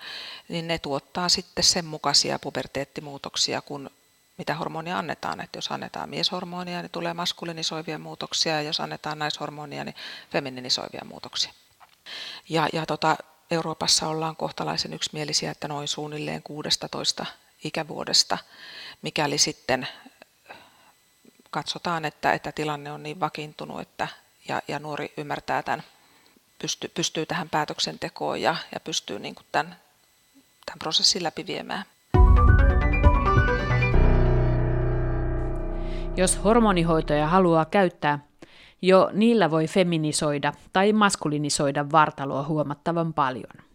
[0.48, 3.90] niin ne tuottaa sitten sen mukaisia puberteettimuutoksia, kun
[4.38, 5.40] mitä hormonia annetaan.
[5.40, 9.96] Että jos annetaan mieshormonia, niin tulee maskulinisoivia muutoksia, ja jos annetaan naishormonia, niin
[10.30, 11.52] femininisoivia muutoksia.
[12.48, 13.16] Ja, ja tota,
[13.50, 17.26] Euroopassa ollaan kohtalaisen yksimielisiä, että noin suunnilleen 16
[17.64, 18.38] ikävuodesta,
[19.02, 19.88] mikäli sitten
[21.50, 24.08] katsotaan, että, että tilanne on niin vakiintunut että,
[24.48, 25.82] ja, ja nuori ymmärtää tämän,
[26.58, 29.76] pystyy, pystyy tähän päätöksentekoon ja, ja pystyy niin kuin tämän,
[30.66, 31.84] tämän prosessin läpi viemään.
[36.16, 38.18] Jos hormonihoitoja haluaa käyttää,
[38.86, 43.66] jo niillä voi feminisoida tai maskulinisoida vartaloa huomattavan paljon.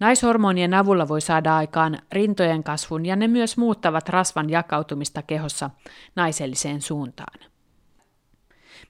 [0.00, 5.70] Naishormonien avulla voi saada aikaan rintojen kasvun ja ne myös muuttavat rasvan jakautumista kehossa
[6.16, 7.40] naiselliseen suuntaan.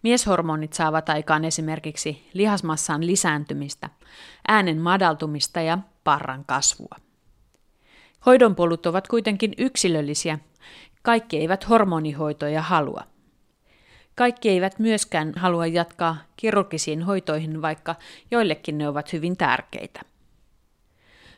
[0.02, 3.90] Mieshormonit saavat aikaan esimerkiksi lihasmassan lisääntymistä,
[4.48, 6.96] äänen madaltumista ja parran kasvua.
[8.26, 10.38] Hoidonpolut ovat kuitenkin yksilöllisiä.
[11.02, 13.09] Kaikki eivät hormonihoitoja halua.
[14.20, 17.94] Kaikki eivät myöskään halua jatkaa kirurgisiin hoitoihin, vaikka
[18.30, 20.00] joillekin ne ovat hyvin tärkeitä.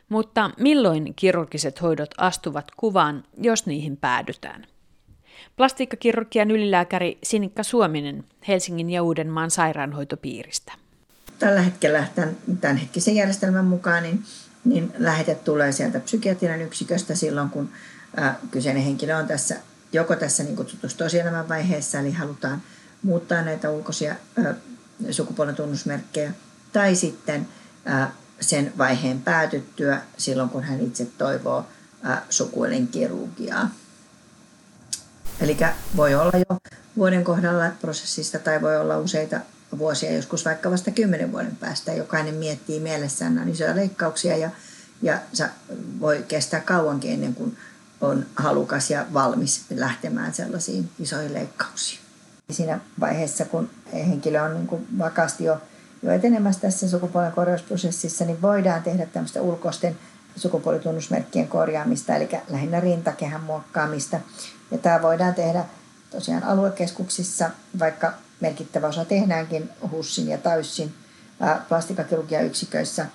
[0.09, 4.65] Mutta milloin kirurgiset hoidot astuvat kuvaan, jos niihin päädytään?
[5.55, 10.73] Plastiikkakirurgian ylilääkäri Sinikka Suominen Helsingin ja Uudenmaan sairaanhoitopiiristä.
[11.39, 14.23] Tällä hetkellä tämän, tämän hetkisen järjestelmän mukaan niin,
[14.65, 17.69] niin lähetet tulee sieltä psykiatrian yksiköstä silloin, kun
[18.17, 19.55] ää, kyseinen henkilö on tässä
[19.93, 22.61] joko tässä niin kutsutussa tosielämän vaiheessa, eli halutaan
[23.03, 24.55] muuttaa näitä ulkoisia ää,
[25.11, 26.33] sukupuolen tunnusmerkkejä,
[26.73, 27.47] tai sitten
[27.85, 31.65] ää, sen vaiheen päätyttyä silloin, kun hän itse toivoo
[32.29, 33.69] sukuelinkirurgiaa.
[35.41, 35.57] Eli
[35.95, 36.57] voi olla jo
[36.97, 39.39] vuoden kohdalla prosessista tai voi olla useita
[39.77, 41.93] vuosia, joskus vaikka vasta kymmenen vuoden päästä.
[41.93, 44.49] Jokainen miettii mielessään on isoja leikkauksia ja,
[45.01, 45.19] ja
[45.99, 47.57] voi kestää kauankin ennen kuin
[48.03, 51.99] on halukas ja valmis lähtemään sellaisiin isoihin leikkauksiin.
[52.51, 55.61] siinä vaiheessa, kun henkilö on niin kuin vakaasti jo,
[56.03, 59.97] jo etenemässä tässä sukupuolen korjausprosessissa, niin voidaan tehdä tämmöistä ulkoisten
[60.35, 64.19] sukupuolitunnusmerkkien korjaamista, eli lähinnä rintakehän muokkaamista.
[64.71, 65.65] Ja tämä voidaan tehdä
[66.11, 70.93] tosiaan aluekeskuksissa, vaikka merkittävä osa tehdäänkin HUSSin ja TAYSSin
[71.69, 73.05] plastikakirurgiayksiköissä.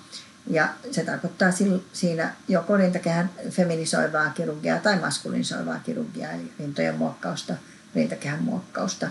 [0.49, 1.49] Ja se tarkoittaa
[1.93, 7.53] siinä joko rintakehän feminisoivaa kirurgiaa tai maskulinisoivaa kirurgiaa, eli rintojen muokkausta,
[7.95, 9.07] rintakehän muokkausta.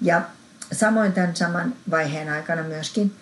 [0.00, 0.22] Ja
[0.72, 3.16] samoin tämän saman vaiheen aikana myöskin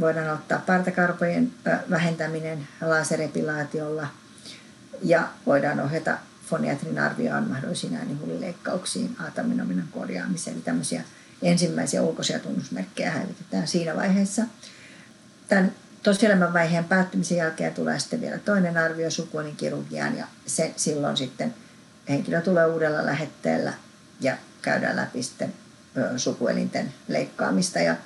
[0.00, 1.52] voidaan ottaa partakarpojen
[1.90, 4.06] vähentäminen laserepilaatiolla
[5.02, 10.56] ja voidaan ohjata foniatrin arvioon mahdollisiin äänihulileikkauksiin, aataminominan korjaamiseen.
[10.56, 11.02] Eli tämmöisiä
[11.42, 14.42] ensimmäisiä ulkoisia tunnusmerkkejä häivitetään siinä vaiheessa.
[15.48, 19.08] Tämän tosielämän vaiheen päättymisen jälkeen tulee sitten vielä toinen arvio
[19.56, 21.54] kirurgiaan ja se, silloin sitten
[22.08, 23.72] henkilö tulee uudella lähetteellä
[24.20, 25.54] ja käydään läpi sitten
[26.16, 27.96] sukuelinten leikkaamista ja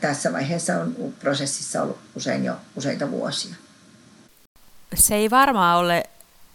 [0.00, 3.54] tässä vaiheessa on prosessissa ollut usein jo useita vuosia.
[4.94, 6.02] Se ei varmaan ole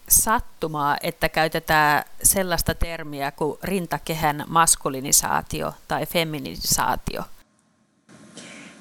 [0.09, 7.23] sattumaa, että käytetään sellaista termiä kuin rintakehän maskulinisaatio tai feminisaatio.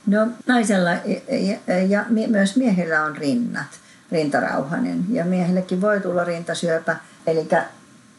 [0.07, 3.67] No naisella ja, ja myös miehellä on rinnat,
[4.13, 6.97] rintarauhanen ja miehillekin voi tulla rintasyöpä.
[7.27, 7.49] Eli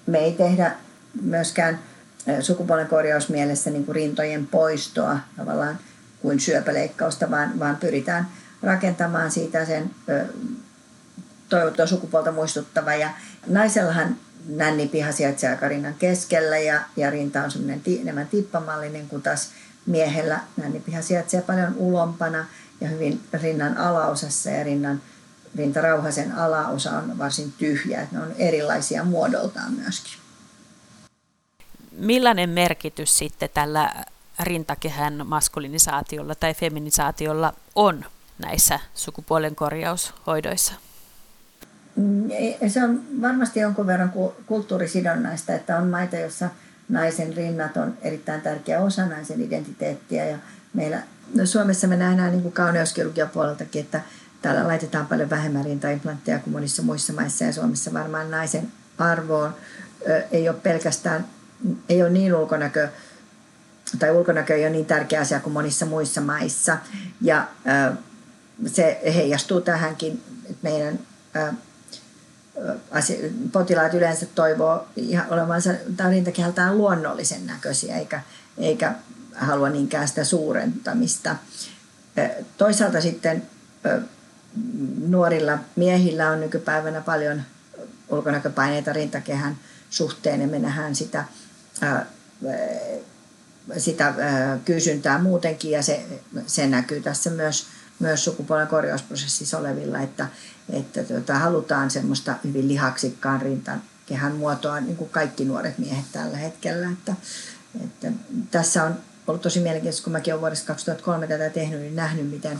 [0.05, 0.71] me ei tehdä
[1.21, 1.79] myöskään
[2.39, 5.79] sukupuolen korjausmielessä niin kuin rintojen poistoa tavallaan
[6.21, 8.27] kuin syöpäleikkausta, vaan, vaan pyritään
[8.63, 9.91] rakentamaan siitä sen
[11.49, 12.95] toivottua sukupuolta muistuttava.
[12.95, 13.09] Ja
[13.47, 14.15] naisellahan
[14.47, 19.49] nännipiha sijaitsee aika rinnan keskellä ja, ja rinta on semmoinen enemmän tippamallinen, kun taas
[19.87, 22.45] miehellä nännipiha sijaitsee paljon ulompana
[22.81, 25.01] ja hyvin rinnan alaosassa ja rinnan
[25.55, 28.01] rintarauhasen alaosa on varsin tyhjä.
[28.01, 30.13] Että ne on erilaisia muodoltaan myöskin.
[31.91, 33.93] Millainen merkitys sitten tällä
[34.39, 38.05] rintakehän maskulinisaatiolla tai feminisaatiolla on
[38.39, 40.73] näissä sukupuolen korjaushoidoissa?
[41.95, 42.29] Mm,
[42.67, 44.13] se on varmasti jonkun verran
[44.45, 46.49] kulttuurisidonnaista, että on maita, joissa
[46.89, 50.25] naisen rinnat on erittäin tärkeä osa naisen identiteettiä.
[50.25, 50.37] Ja
[50.73, 51.01] meillä
[51.33, 54.01] no Suomessa me nähdään niin kauneuskirurgian puoleltakin, että
[54.41, 57.45] täällä laitetaan paljon vähemmän rintaimplantteja kuin monissa muissa maissa.
[57.45, 59.55] Ja Suomessa varmaan naisen arvoon
[60.31, 61.25] ei ole pelkästään,
[61.89, 62.89] ei ole niin ulkonäkö,
[63.99, 66.77] tai ulkonäkö ei ole niin tärkeä asia kuin monissa muissa maissa.
[67.21, 67.47] Ja
[68.65, 70.99] se heijastuu tähänkin, että meidän
[73.51, 74.87] potilaat yleensä toivoo
[75.29, 75.71] olevansa
[76.09, 78.21] rintakehältään luonnollisen näköisiä, eikä,
[78.57, 78.95] eikä
[79.35, 81.35] halua niinkään sitä suurentamista.
[82.57, 83.43] Toisaalta sitten
[85.07, 87.41] nuorilla miehillä on nykypäivänä paljon
[88.09, 89.57] ulkonäköpaineita rintakehän
[89.89, 91.23] suhteen ja me nähdään sitä,
[93.77, 94.13] sitä
[94.65, 96.05] kysyntää muutenkin ja se,
[96.47, 97.67] se näkyy tässä myös
[97.99, 100.27] myös sukupuolen korjausprosessissa olevilla, että,
[100.73, 106.37] että tota, halutaan semmoista hyvin lihaksikkaan rintan kehän muotoa, niin kuin kaikki nuoret miehet tällä
[106.37, 106.89] hetkellä.
[106.89, 107.15] Että,
[107.83, 108.11] että
[108.51, 108.95] tässä on
[109.27, 112.59] ollut tosi mielenkiintoista, kun mäkin olen vuodesta 2003 tätä tehnyt, niin nähnyt, miten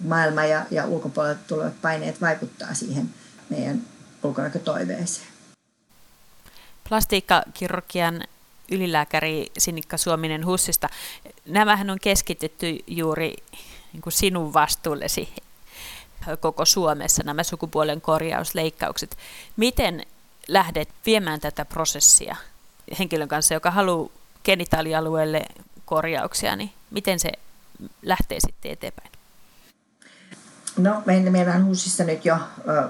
[0.00, 3.10] maailma ja, ja ulkopuolelta tulevat paineet vaikuttaa siihen
[3.50, 3.82] meidän
[4.22, 5.26] ulkonäkötoiveeseen.
[6.88, 8.22] Plastiikkakirurgian
[8.70, 10.88] ylilääkäri Sinikka Suominen Hussista.
[11.46, 13.34] Nämähän on keskitetty juuri
[13.92, 15.28] niin kuin sinun vastuullesi
[16.40, 19.16] koko Suomessa nämä sukupuolen korjausleikkaukset.
[19.56, 20.02] Miten
[20.48, 22.36] lähdet viemään tätä prosessia
[22.98, 24.08] henkilön kanssa, joka haluaa
[24.44, 25.42] genitaalialueelle
[25.84, 27.32] korjauksia, niin miten se
[28.02, 29.10] lähtee sitten eteenpäin?
[30.76, 32.36] No meillä on uusissa nyt jo
[32.68, 32.88] ö,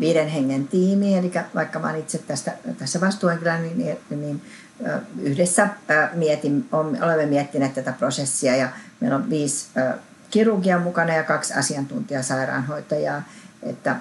[0.00, 4.42] viiden hengen tiimi, eli vaikka mä itse tästä, tässä vastuuhenkilönä, niin, niin
[4.86, 8.68] ö, yhdessä ö, mietin, olemme miettineet tätä prosessia ja
[9.00, 9.98] meillä on viisi ö,
[10.30, 13.22] kirurgian mukana ja kaksi asiantuntijasairaanhoitajaa.
[13.62, 13.96] Että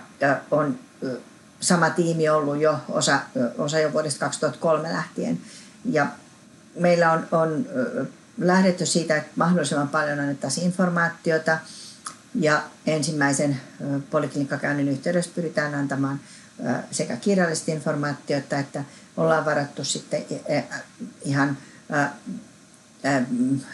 [0.52, 0.80] on
[1.60, 3.20] sama tiimi ollut jo osa,
[3.58, 5.40] osa jo vuodesta 2003 lähtien.
[5.86, 6.08] Ja
[6.76, 7.66] meillä on, on
[8.38, 11.58] lähdetty siitä, että mahdollisimman paljon annettaisiin informaatiota
[12.36, 13.62] ja ensimmäisen
[14.10, 16.20] poliklinikkakäynnin yhteydessä pyritään antamaan
[16.92, 18.84] sekä kirjallista informaatiota, että
[19.18, 20.26] ollaan varattu sitten
[21.22, 21.58] ihan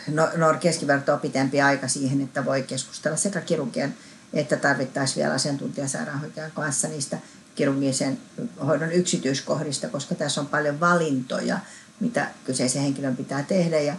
[0.08, 0.28] no,
[0.60, 3.94] keskivertoa pitempi aika siihen, että voi keskustella sekä kirurgian
[4.36, 7.18] että tarvittaisiin vielä asiantuntijasairaanhoitajan kanssa niistä
[7.56, 8.20] kirurgisen
[8.66, 11.60] hoidon yksityiskohdista, koska tässä on paljon valintoja,
[12.00, 13.96] mitä kyseisen henkilön pitää tehdä ja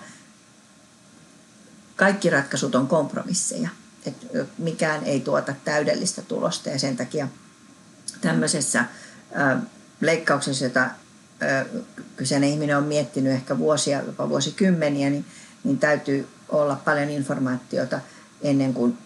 [1.97, 3.69] kaikki ratkaisut on kompromisseja.
[4.07, 4.27] että
[4.59, 7.29] mikään ei tuota täydellistä tulosta ja sen takia
[8.21, 8.85] tämmöisessä
[10.01, 10.91] leikkauksessa, jota
[12.17, 15.25] kyseinen ihminen on miettinyt ehkä vuosia, jopa vuosikymmeniä, niin,
[15.65, 18.01] niin täytyy olla paljon informaatiota
[18.43, 18.99] ennen kuin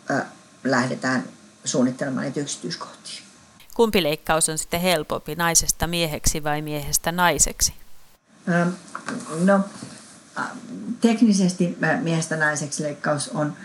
[0.64, 1.24] lähdetään
[1.64, 3.22] suunnittelemaan niitä yksityiskohtia.
[3.74, 7.74] Kumpi leikkaus on sitten helpompi, naisesta mieheksi vai miehestä naiseksi?
[9.44, 9.60] No,
[11.00, 13.56] teknisesti miehestä naiseksi leikkaus on,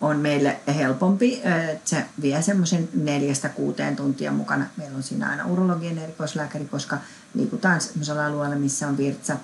[0.00, 1.42] on meille helpompi.
[1.84, 4.66] Se vie semmoisen neljästä kuuteen tuntia mukana.
[4.76, 6.98] Meillä on siinä aina urologien erikoislääkäri, koska
[7.34, 9.36] liikutaan semmoisella alueella, missä on virtsa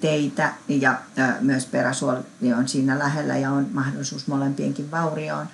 [0.00, 1.00] teitä ja
[1.40, 5.46] myös peräsuoli on siinä lähellä ja on mahdollisuus molempienkin vaurioon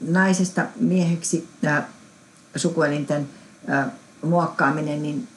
[0.00, 1.48] naisesta mieheksi
[2.56, 3.28] sukuelinten
[4.22, 5.28] muokkaaminen niin,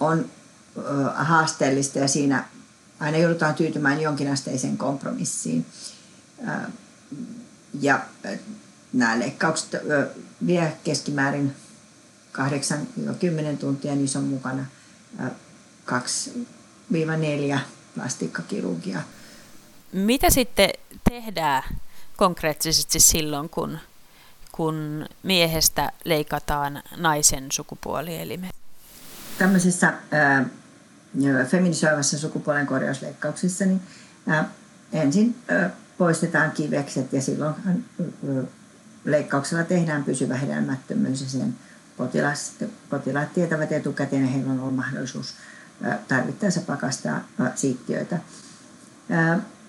[0.00, 0.26] on
[1.14, 2.44] haasteellista ja siinä
[3.00, 5.66] aina joudutaan tyytymään jonkinasteiseen kompromissiin.
[7.80, 8.00] Ja
[8.92, 9.70] nämä leikkaukset
[10.46, 11.56] vie keskimäärin
[12.32, 14.64] 8-10 tuntia, niissä on mukana
[15.20, 15.30] äh,
[17.54, 17.58] 2-4
[17.94, 19.02] plastiikkakirurgia.
[19.92, 20.70] Mitä sitten
[21.10, 21.62] tehdään
[22.16, 23.78] konkreettisesti silloin, kun
[24.52, 28.50] kun miehestä leikataan naisen sukupuolielimet?
[29.38, 30.46] Tämmöisessä äh,
[31.48, 33.80] feminisoivassa sukupuolen korjausleikkauksessa niin,
[34.30, 34.46] äh,
[34.92, 35.72] ensin äh,
[36.02, 38.44] poistetaan kivekset ja silloin äh,
[39.04, 41.54] leikkauksella tehdään pysyvä hedelmättömyys ja sen
[41.96, 42.52] potilas,
[42.90, 45.34] potilaat tietävät etukäteen ja heillä on ollut mahdollisuus
[45.86, 48.18] äh, tarvittaessa pakastaa äh, siittiöitä.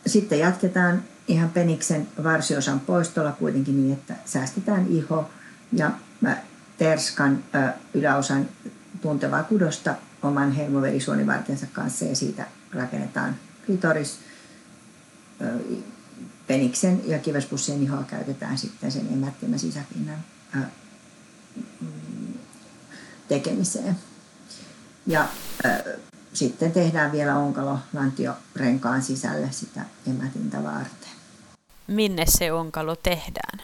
[0.05, 5.29] Sitten jatketaan ihan peniksen varsiosan poistolla kuitenkin niin, että säästetään iho
[5.73, 5.91] ja
[6.77, 7.43] terskan
[7.93, 8.49] yläosan
[9.01, 14.19] tuntevaa kudosta oman hermoverisuonivartensa kanssa ja siitä rakennetaan klitoris.
[16.47, 20.17] Peniksen ja kivespussien ihoa käytetään sitten sen emättimän sisäpinnan
[20.55, 20.59] ö,
[21.81, 22.33] mm,
[23.27, 23.97] tekemiseen.
[25.07, 25.27] Ja
[25.65, 25.99] ö,
[26.33, 31.09] sitten tehdään vielä onkalo lantiorenkaan sisälle sitä emätintä varten.
[31.87, 33.59] Minne se onkalo tehdään?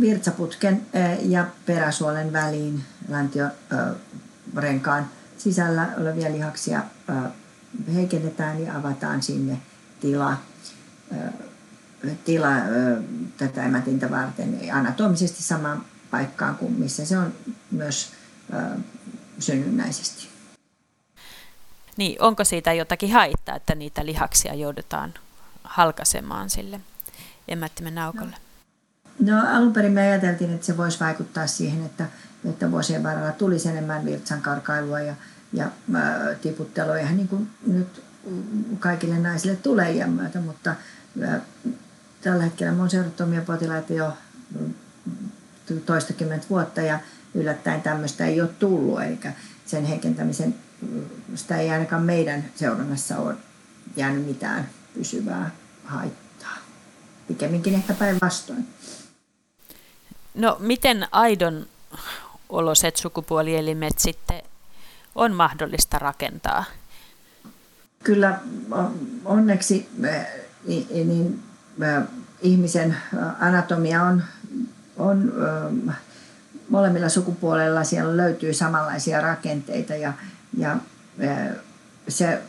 [0.00, 0.86] Virtsaputken
[1.22, 6.82] ja peräsuolen väliin lantiorenkaan sisällä olevia lihaksia
[7.94, 9.58] heikennetään ja avataan sinne
[10.00, 10.36] tila,
[12.24, 12.48] tila
[13.36, 17.32] tätä emätintä varten anatomisesti samaan paikkaan kuin missä se on
[17.70, 18.12] myös
[19.38, 20.28] synnynnäisesti.
[21.96, 25.14] Niin, onko siitä jotakin haittaa, että niitä lihaksia joudutaan
[25.64, 26.80] halkasemaan sille
[27.48, 28.36] emättimen naukolle?
[29.20, 32.06] No, no alun perin me ajateltiin, että se voisi vaikuttaa siihen, että,
[32.50, 35.14] että vuosien varrella tulisi enemmän virtsan karkailua ja,
[35.52, 38.04] ja ää, tiputtelua, ihan niin kuin nyt
[38.78, 40.74] kaikille naisille tulee iän myötä, mutta
[41.22, 41.40] ää,
[42.28, 44.12] tällä hetkellä on seurottomia potilaita jo
[45.86, 46.98] toistakymmentä vuotta ja
[47.34, 49.32] yllättäen tämmöistä ei ole tullut, eikä
[49.66, 50.54] sen heikentämisen
[51.34, 53.34] sitä ei ainakaan meidän seurannassa ole
[53.96, 55.50] jäänyt mitään pysyvää
[55.84, 56.56] haittaa.
[57.28, 58.68] Pikemminkin ehkä päinvastoin.
[60.34, 61.66] No miten aidon
[62.48, 64.42] oloset sukupuolielimet sitten
[65.14, 66.64] on mahdollista rakentaa?
[68.04, 68.38] Kyllä
[69.24, 69.88] onneksi
[70.66, 71.47] niin,
[72.42, 72.96] ihmisen
[73.40, 74.22] anatomia on,
[74.96, 75.32] on
[76.68, 77.84] molemmilla sukupuolella.
[77.84, 80.12] Siellä löytyy samanlaisia rakenteita ja
[80.56, 80.76] ja
[82.08, 82.42] se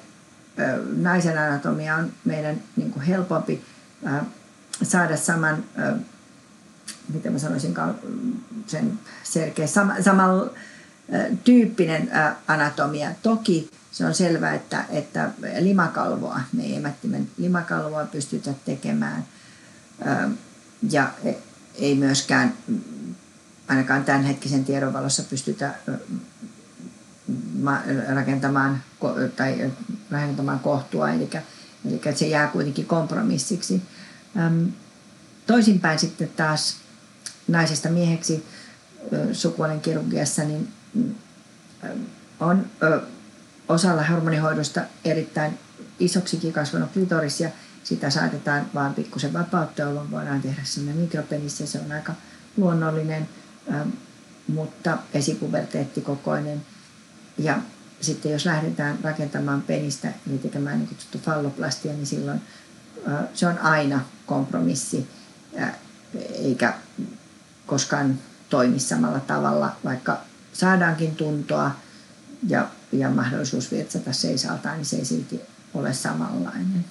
[0.95, 3.61] naisen anatomia on meidän niin kuin helpompi
[4.83, 5.63] saada saman,
[7.13, 7.75] miten mä sanoisin,
[8.67, 10.49] sen selkeä, sama, saman
[11.43, 12.11] tyyppinen
[12.47, 13.11] anatomia.
[13.23, 15.29] Toki se on selvää, että, että
[15.59, 19.25] limakalvoa, me ei emättimen limakalvoa pystytä tekemään.
[20.91, 21.33] Ja e,
[21.75, 22.53] ei myöskään
[23.67, 25.75] ainakaan tämänhetkisen tiedon valossa pystytä
[28.13, 28.83] rakentamaan,
[29.35, 29.71] tai
[30.11, 31.29] rakentamaan kohtua, eli,
[31.85, 33.81] eli se jää kuitenkin kompromissiksi.
[35.47, 36.77] Toisinpäin sitten taas
[37.47, 38.45] naisesta mieheksi
[39.33, 40.67] sukupuolen kirurgiassa niin
[42.39, 42.65] on
[43.69, 45.59] osalla hormonihoidosta erittäin
[45.99, 47.49] isoksikin kasvanut klitoris ja
[47.83, 52.13] sitä saatetaan vaan pikkusen vapauttaa, jolloin voidaan tehdä sellainen mikropenis ja se on aika
[52.57, 53.29] luonnollinen,
[54.47, 56.61] mutta esipuberteettikokoinen
[57.37, 57.59] ja
[58.01, 62.41] sitten jos lähdetään rakentamaan penistä, eli tekemään niin kutsuttu falloplastia, niin silloin
[63.33, 65.09] se on aina kompromissi,
[66.33, 66.73] eikä
[67.65, 68.19] koskaan
[68.49, 70.21] toimi samalla tavalla, vaikka
[70.59, 71.71] saadaankin tuntoa
[72.47, 75.41] ja, ja mahdollisuus virtsata seisaltaan, niin se ei silti
[75.73, 76.85] ole samanlainen.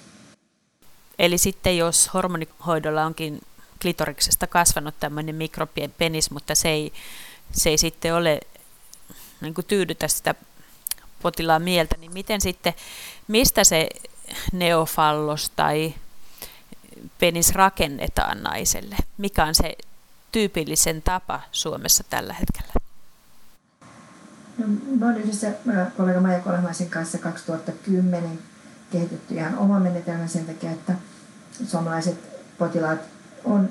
[1.19, 3.41] Eli sitten jos hormonihoidolla onkin
[3.81, 6.93] klitoriksesta kasvanut tämmöinen mikropenis, mutta se ei,
[7.51, 8.39] se ei sitten ole
[9.41, 10.35] niin kuin tyydytä sitä
[11.21, 12.73] potilaan mieltä, niin miten sitten,
[13.27, 13.89] mistä se
[14.51, 15.93] neofallos tai
[17.19, 18.95] penis rakennetaan naiselle?
[19.17, 19.75] Mikä on se
[20.31, 22.68] tyypillisen tapa Suomessa tällä hetkellä?
[24.59, 24.65] No,
[24.99, 25.51] mä olen yhdessä
[25.97, 28.39] kollega Maija Kolemaisen kanssa 2010
[28.91, 30.93] kehitetty ihan oma menetelmä sen takia, että
[31.67, 32.17] suomalaiset
[32.57, 32.99] potilaat
[33.43, 33.69] on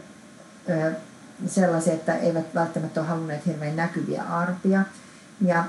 [1.47, 4.82] sellaisia, että eivät välttämättä ole halunneet hirveän näkyviä arpia.
[5.41, 5.64] Ja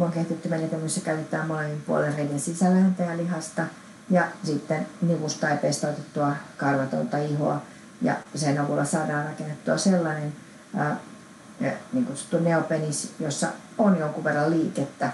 [0.00, 3.62] on kehitetty menetelmä, jossa käytetään molemmin puolen reiden sisälääntä ja lihasta
[4.10, 7.62] ja sitten nivusta ja pestautettua karvatonta ihoa.
[8.02, 10.32] Ja sen avulla saadaan rakennettua sellainen
[11.92, 13.48] niin kutsuttu neopenis, jossa
[13.78, 15.12] on jonkun verran liikettä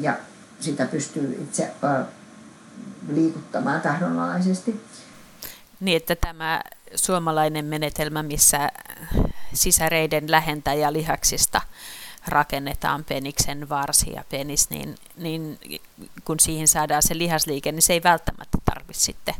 [0.00, 0.16] ja,
[0.60, 1.70] sitä pystyy itse
[3.08, 4.80] liikuttamaan tahdonalaisesti.
[5.80, 6.62] Niin, että tämä
[6.94, 8.70] suomalainen menetelmä, missä
[9.52, 11.60] sisäreiden lähentäjä lihaksista
[12.26, 15.58] rakennetaan peniksen varsi ja penis, niin, niin
[16.24, 19.34] kun siihen saadaan se lihasliike, niin se ei välttämättä tarvitse sitten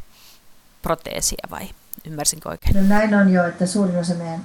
[0.82, 1.68] proteesia vai
[2.06, 2.76] ymmärsinkö oikein?
[2.76, 4.40] No näin on jo, että suurin osa meidän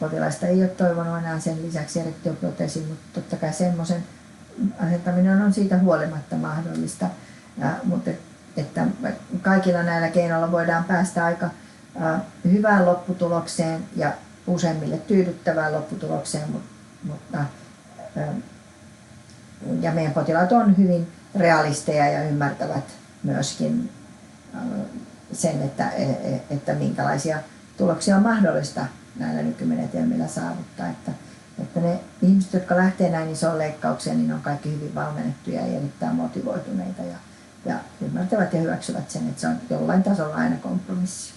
[0.00, 4.04] potilaista ei ole toivonut enää sen lisäksi erektioproteesin, mutta totta kai semmoisen
[4.78, 7.06] asettaminen on siitä huolimatta mahdollista.
[7.58, 8.10] Ja, mutta
[8.56, 8.86] että
[9.42, 11.50] kaikilla näillä keinoilla voidaan päästä aika
[12.44, 14.12] hyvään lopputulokseen ja
[14.46, 16.48] useimmille tyydyttävään lopputulokseen,
[17.02, 17.38] mutta
[19.80, 22.84] ja meidän potilaat on hyvin realisteja ja ymmärtävät
[23.22, 23.90] myöskin
[25.32, 27.38] sen, että, e, e, että minkälaisia
[27.76, 30.88] tuloksia on mahdollista näillä nykymenetelmillä saavuttaa.
[30.88, 31.12] Että,
[31.62, 36.14] että ne ihmiset, jotka lähtee näin isoon leikkaukseen, niin on kaikki hyvin valmennettuja ja erittäin
[36.14, 37.16] motivoituneita ja,
[37.64, 41.32] ja ymmärtävät ja hyväksyvät sen, että se on jollain tasolla aina kompromissi.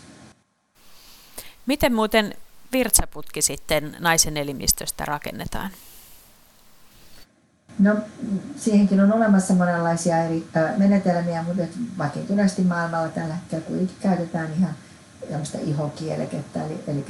[1.65, 2.33] Miten muuten
[2.71, 5.71] virtsaputki sitten naisen elimistöstä rakennetaan?
[7.79, 7.95] No,
[8.57, 11.63] siihenkin on olemassa monenlaisia eri menetelmiä, mutta
[11.97, 14.75] vakiintuneesti maailmalla tällä hetkellä kuitenkin käytetään ihan
[15.29, 17.05] tämmöistä ihokielekettä, eli, eli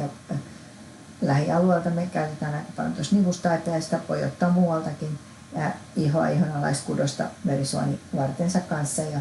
[1.22, 5.20] lähialueelta me käytetään aika paljon tuossa nivustaita ja sitä voi ottaa muualtakin
[5.56, 9.20] ja ihoa ihonalaiskudosta verisuonivartensa kanssa ja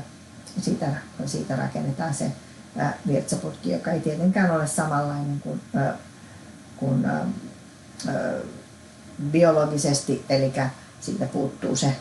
[0.61, 0.86] siitä,
[1.26, 2.32] siitä rakennetaan se
[3.07, 5.61] virtsaputki, joka ei tietenkään ole samanlainen kuin,
[6.76, 7.07] kuin
[9.30, 10.53] biologisesti, eli
[11.01, 11.96] siitä puuttuu se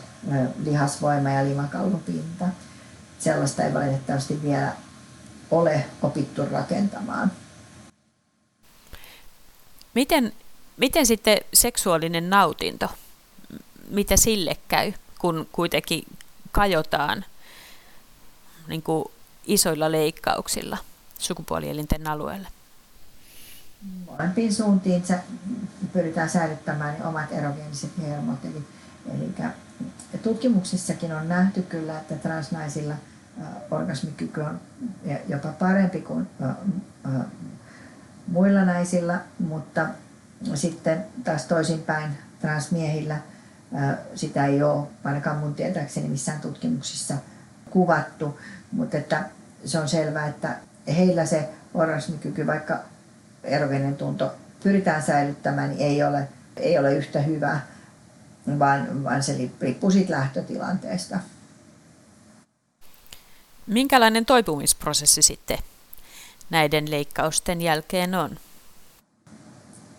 [0.64, 2.44] lihasvoima ja limakalvopinta.
[3.18, 4.72] Sellaista ei valitettavasti vielä
[5.50, 7.32] ole opittu rakentamaan.
[9.94, 10.32] Miten,
[10.76, 12.88] miten sitten seksuaalinen nautinto,
[13.90, 16.04] mitä sille käy, kun kuitenkin
[16.52, 17.24] kajotaan
[18.68, 19.04] niin kuin
[19.46, 20.78] isoilla leikkauksilla
[21.18, 22.48] sukupuolielinten alueelle?
[24.10, 25.02] Molempiin suuntiin
[25.92, 28.44] pyritään säilyttämään omat erogeeniset hermot.
[28.44, 28.64] Eli,
[29.14, 29.34] eli
[30.22, 32.94] tutkimuksissakin on nähty kyllä, että transnaisilla
[33.70, 34.60] orgasmikyky on
[35.28, 36.28] jopa parempi kuin
[38.26, 39.86] muilla naisilla, mutta
[40.54, 43.16] sitten taas toisinpäin transmiehillä
[44.14, 47.14] sitä ei ole ainakaan mun tietääkseni missään tutkimuksissa
[47.70, 48.40] kuvattu,
[48.72, 49.24] mutta että
[49.64, 50.56] se on selvää, että
[50.96, 52.78] heillä se orgasmikyky, vaikka
[53.44, 57.60] erogenen tunto pyritään säilyttämään, niin ei ole, ei ole yhtä hyvä,
[58.58, 61.18] vaan, vaan se riippuu siitä lähtötilanteesta.
[63.66, 65.58] Minkälainen toipumisprosessi sitten
[66.50, 68.30] näiden leikkausten jälkeen on?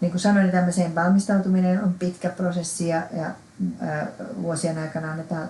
[0.01, 3.31] Niin kuin sanoin, niin tämmöiseen valmistautuminen on pitkä prosessi ja, ja
[3.79, 4.07] ää,
[4.41, 5.49] vuosien aikana annetaan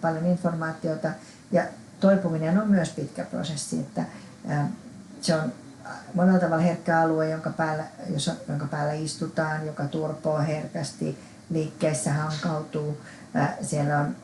[0.00, 1.08] paljon informaatiota
[1.52, 1.62] ja
[2.00, 4.04] toipuminen on myös pitkä prosessi, että
[4.48, 4.68] ää,
[5.20, 5.52] se on
[6.14, 11.18] monella tavalla herkkä alue, jonka päällä, jos, jonka päällä istutaan, joka turpoo herkästi,
[11.50, 13.00] liikkeissä hankautuu.
[13.62, 14.16] Siellä on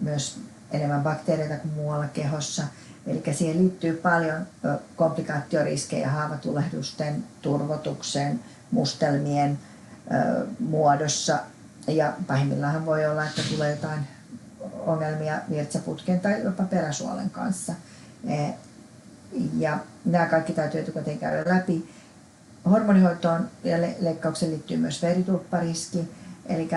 [0.00, 0.40] myös
[0.70, 2.62] enemmän bakteereita kuin muualla kehossa.
[3.06, 4.46] Eli siihen liittyy paljon
[4.96, 8.40] komplikaatioriskejä haavatulehdusten, turvotuksen,
[8.70, 9.58] mustelmien
[10.58, 11.38] muodossa.
[11.86, 14.00] Ja pahimmillaan voi olla, että tulee jotain
[14.86, 17.74] ongelmia virtsaputken tai jopa peräsuolen kanssa.
[18.28, 18.48] E,
[19.58, 21.90] ja nämä kaikki täytyy etukäteen käydä läpi.
[22.70, 26.08] Hormonihoitoon ja le- leikkaukseen liittyy myös veritulppariski,
[26.48, 26.68] eli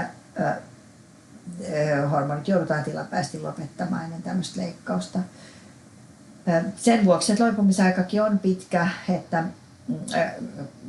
[2.11, 5.19] hormonit joudutaan tilapäisesti lopettamaan ennen tämmöistä leikkausta.
[6.75, 9.43] Sen vuoksi, että loipumisaikakin on pitkä, että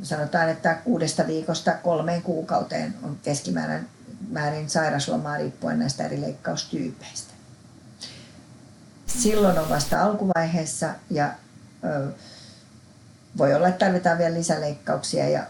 [0.01, 3.87] sanotaan, että kuudesta viikosta kolmeen kuukauteen on keskimäärin
[4.29, 7.33] määrin sairaslomaa riippuen näistä eri leikkaustyypeistä.
[9.07, 11.33] Silloin on vasta alkuvaiheessa ja
[13.37, 15.43] voi olla, että tarvitaan vielä lisäleikkauksia ja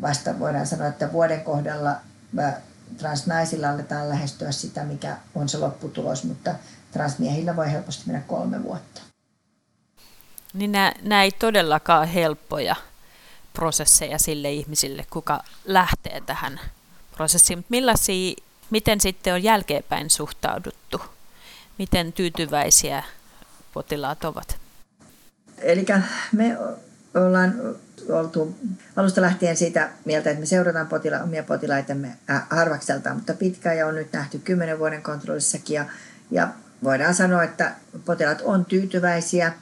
[0.00, 1.96] vasta voidaan sanoa, että vuoden kohdalla
[2.98, 6.54] transnaisilla aletaan lähestyä sitä, mikä on se lopputulos, mutta
[6.92, 9.00] transmiehillä voi helposti mennä kolme vuotta.
[10.54, 12.76] Niin nämä, nämä ei todellakaan helppoja
[13.52, 16.60] prosesseja sille ihmisille, kuka lähtee tähän
[17.16, 17.64] prosessiin.
[17.68, 18.34] Millaisia,
[18.70, 21.00] miten sitten on jälkeenpäin suhtauduttu?
[21.78, 23.04] Miten tyytyväisiä
[23.74, 24.58] potilaat ovat?
[25.58, 25.86] Eli
[26.32, 26.56] me
[27.26, 27.54] ollaan
[28.08, 28.56] oltu
[28.96, 32.16] alusta lähtien siitä mieltä, että me seurataan potila, omia potilaitamme
[32.50, 35.84] harvakseltaan, mutta pitkään ja on nyt nähty kymmenen vuoden kontrollissakin ja,
[36.30, 36.48] ja
[36.84, 37.72] voidaan sanoa, että
[38.04, 39.52] potilaat on tyytyväisiä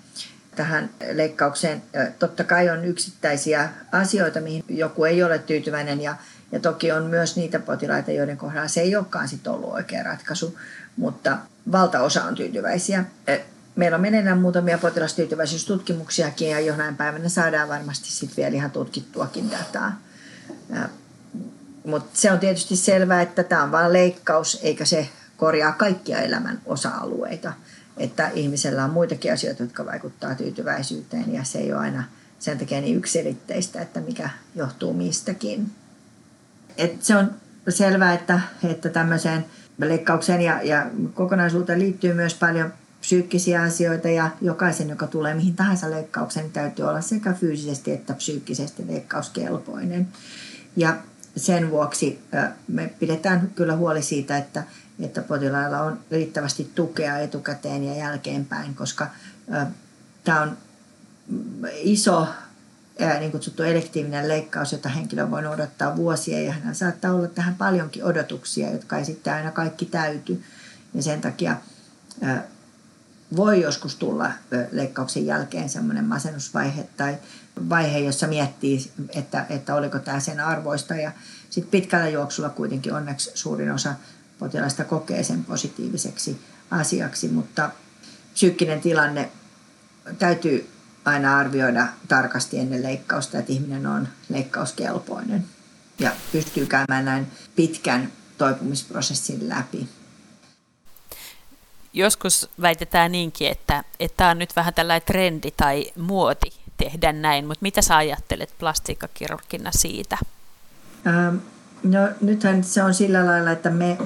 [0.57, 1.82] tähän leikkaukseen.
[2.18, 6.16] Totta kai on yksittäisiä asioita, mihin joku ei ole tyytyväinen ja,
[6.52, 10.59] ja toki on myös niitä potilaita, joiden kohdalla se ei olekaan sit ollut oikea ratkaisu,
[10.96, 11.38] mutta
[11.72, 13.04] valtaosa on tyytyväisiä.
[13.77, 20.01] Meillä on meneillään muutamia potilastyytyväisyystutkimuksiakin ja jonain päivänä saadaan varmasti sitten vielä ihan tutkittuakin dataa.
[21.85, 26.61] Mutta se on tietysti selvää, että tämä on vain leikkaus eikä se korjaa kaikkia elämän
[26.66, 27.53] osa-alueita.
[27.97, 32.05] Että ihmisellä on muitakin asioita, jotka vaikuttaa tyytyväisyyteen ja se ei ole aina
[32.39, 35.70] sen takia niin yksilitteistä, että mikä johtuu mistäkin.
[36.77, 37.31] Et se on
[37.68, 39.45] selvää, että, että tämmöiseen
[39.79, 42.72] leikkaukseen ja, ja kokonaisuuteen liittyy myös paljon
[43.07, 48.14] psyykkisiä asioita ja jokaisen, joka tulee mihin tahansa leikkaukseen, niin täytyy olla sekä fyysisesti että
[48.14, 50.09] psyykkisesti leikkauskelpoinen.
[50.76, 50.96] Ja
[51.36, 52.18] sen vuoksi
[52.68, 54.64] me pidetään kyllä huoli siitä, että,
[55.00, 59.07] että potilailla on riittävästi tukea etukäteen ja jälkeenpäin, koska
[60.24, 60.57] tämä on
[61.72, 62.26] iso
[63.18, 68.04] niin kutsuttu elektiivinen leikkaus, jota henkilö voi odottaa vuosia ja hänellä saattaa olla tähän paljonkin
[68.04, 70.42] odotuksia, jotka ei sitten aina kaikki täyty.
[70.94, 71.57] Ja sen takia
[73.37, 74.33] voi joskus tulla
[74.72, 77.18] leikkauksen jälkeen semmoinen masennusvaihe tai
[77.68, 80.95] vaihe, jossa miettii, että, että oliko tämä sen arvoista.
[80.95, 81.12] Ja
[81.51, 83.95] sitten pitkällä juoksulla kuitenkin onneksi suurin osa
[84.39, 87.70] potilaista kokee sen positiiviseksi asiaksi, mutta
[88.35, 89.31] psyykkinen tilanne
[90.18, 90.70] täytyy
[91.05, 95.45] aina arvioida tarkasti ennen leikkausta, että ihminen on leikkauskelpoinen
[95.99, 99.89] ja pystyy käymään näin pitkän toipumisprosessin läpi.
[101.97, 103.84] Joskus väitetään niinkin, että
[104.16, 109.70] tämä on nyt vähän tällainen trendi tai muoti tehdä näin, mutta mitä sä ajattelet plastiikkakirurgina
[109.72, 110.18] siitä?
[111.07, 111.36] Ähm,
[111.82, 113.99] no nythän se on sillä lailla, että me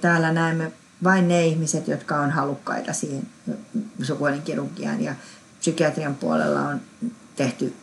[0.00, 0.72] täällä näemme
[1.04, 3.26] vain ne ihmiset, jotka on halukkaita siihen
[4.02, 5.14] sukuelinkirurgiaan ja
[5.58, 6.80] psykiatrian puolella on
[7.36, 7.74] tehty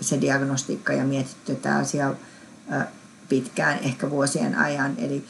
[0.00, 2.14] se diagnostiikka ja mietitty tätä asiaa
[3.28, 4.94] pitkään, ehkä vuosien ajan.
[4.98, 5.24] Eli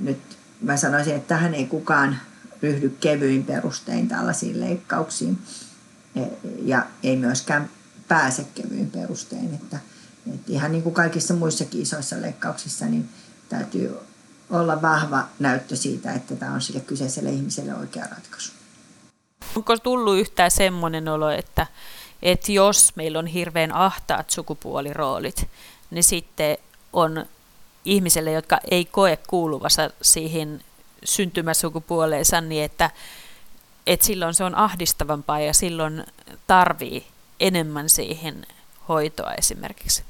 [0.00, 0.18] nyt
[0.60, 2.16] mä sanoisin, että tähän ei kukaan
[2.64, 5.38] ryhdy kevyin perustein tällaisiin leikkauksiin
[6.16, 6.20] e,
[6.62, 7.70] ja ei myöskään
[8.08, 9.54] pääse kevyin perustein.
[9.54, 9.78] Että,
[10.34, 13.08] että ihan niin kuin kaikissa muissakin isoissa leikkauksissa, niin
[13.48, 13.96] täytyy
[14.50, 18.52] olla vahva näyttö siitä, että tämä on sille kyseiselle ihmiselle oikea ratkaisu.
[19.56, 21.66] Onko tullut yhtään semmoinen olo, että,
[22.22, 25.48] että jos meillä on hirveän ahtaat sukupuoliroolit,
[25.90, 26.58] niin sitten
[26.92, 27.26] on
[27.84, 30.64] ihmiselle, jotka ei koe kuuluvansa siihen
[31.04, 32.90] syntymäsukupuoleensa, niin että,
[33.86, 36.04] että silloin se on ahdistavampaa ja silloin
[36.46, 37.06] tarvii
[37.40, 38.46] enemmän siihen
[38.88, 40.02] hoitoa esimerkiksi.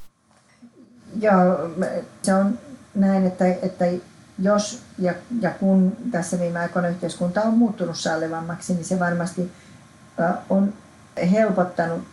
[1.21, 1.69] Joo,
[2.21, 2.59] se on
[2.95, 3.85] näin, että, että
[4.39, 9.51] jos ja, ja kun tässä viime aikoina yhteiskunta on muuttunut sallivammaksi, niin se varmasti
[10.49, 10.73] on
[11.31, 12.03] helpottanut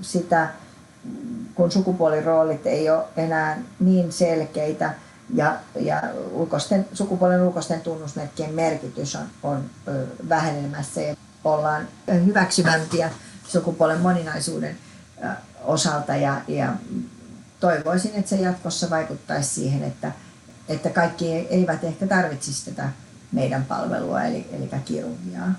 [0.00, 0.48] sitä,
[1.54, 4.94] kun sukupuoliroolit ei ole enää niin selkeitä
[5.32, 9.64] ja, ja ulkoisten, sukupuolen ulkoisten tunnusmerkkien merkitys on, on
[10.28, 11.88] vähenemässä ja ollaan
[12.26, 13.10] hyväksyvämpiä
[13.48, 14.76] sukupuolen moninaisuuden
[15.64, 16.72] osalta ja, ja
[17.60, 20.12] toivoisin, että se jatkossa vaikuttaisi siihen, että,
[20.68, 22.88] että kaikki eivät ehkä tarvitsisi tätä
[23.32, 25.52] meidän palvelua eli, eli kirurgiaa.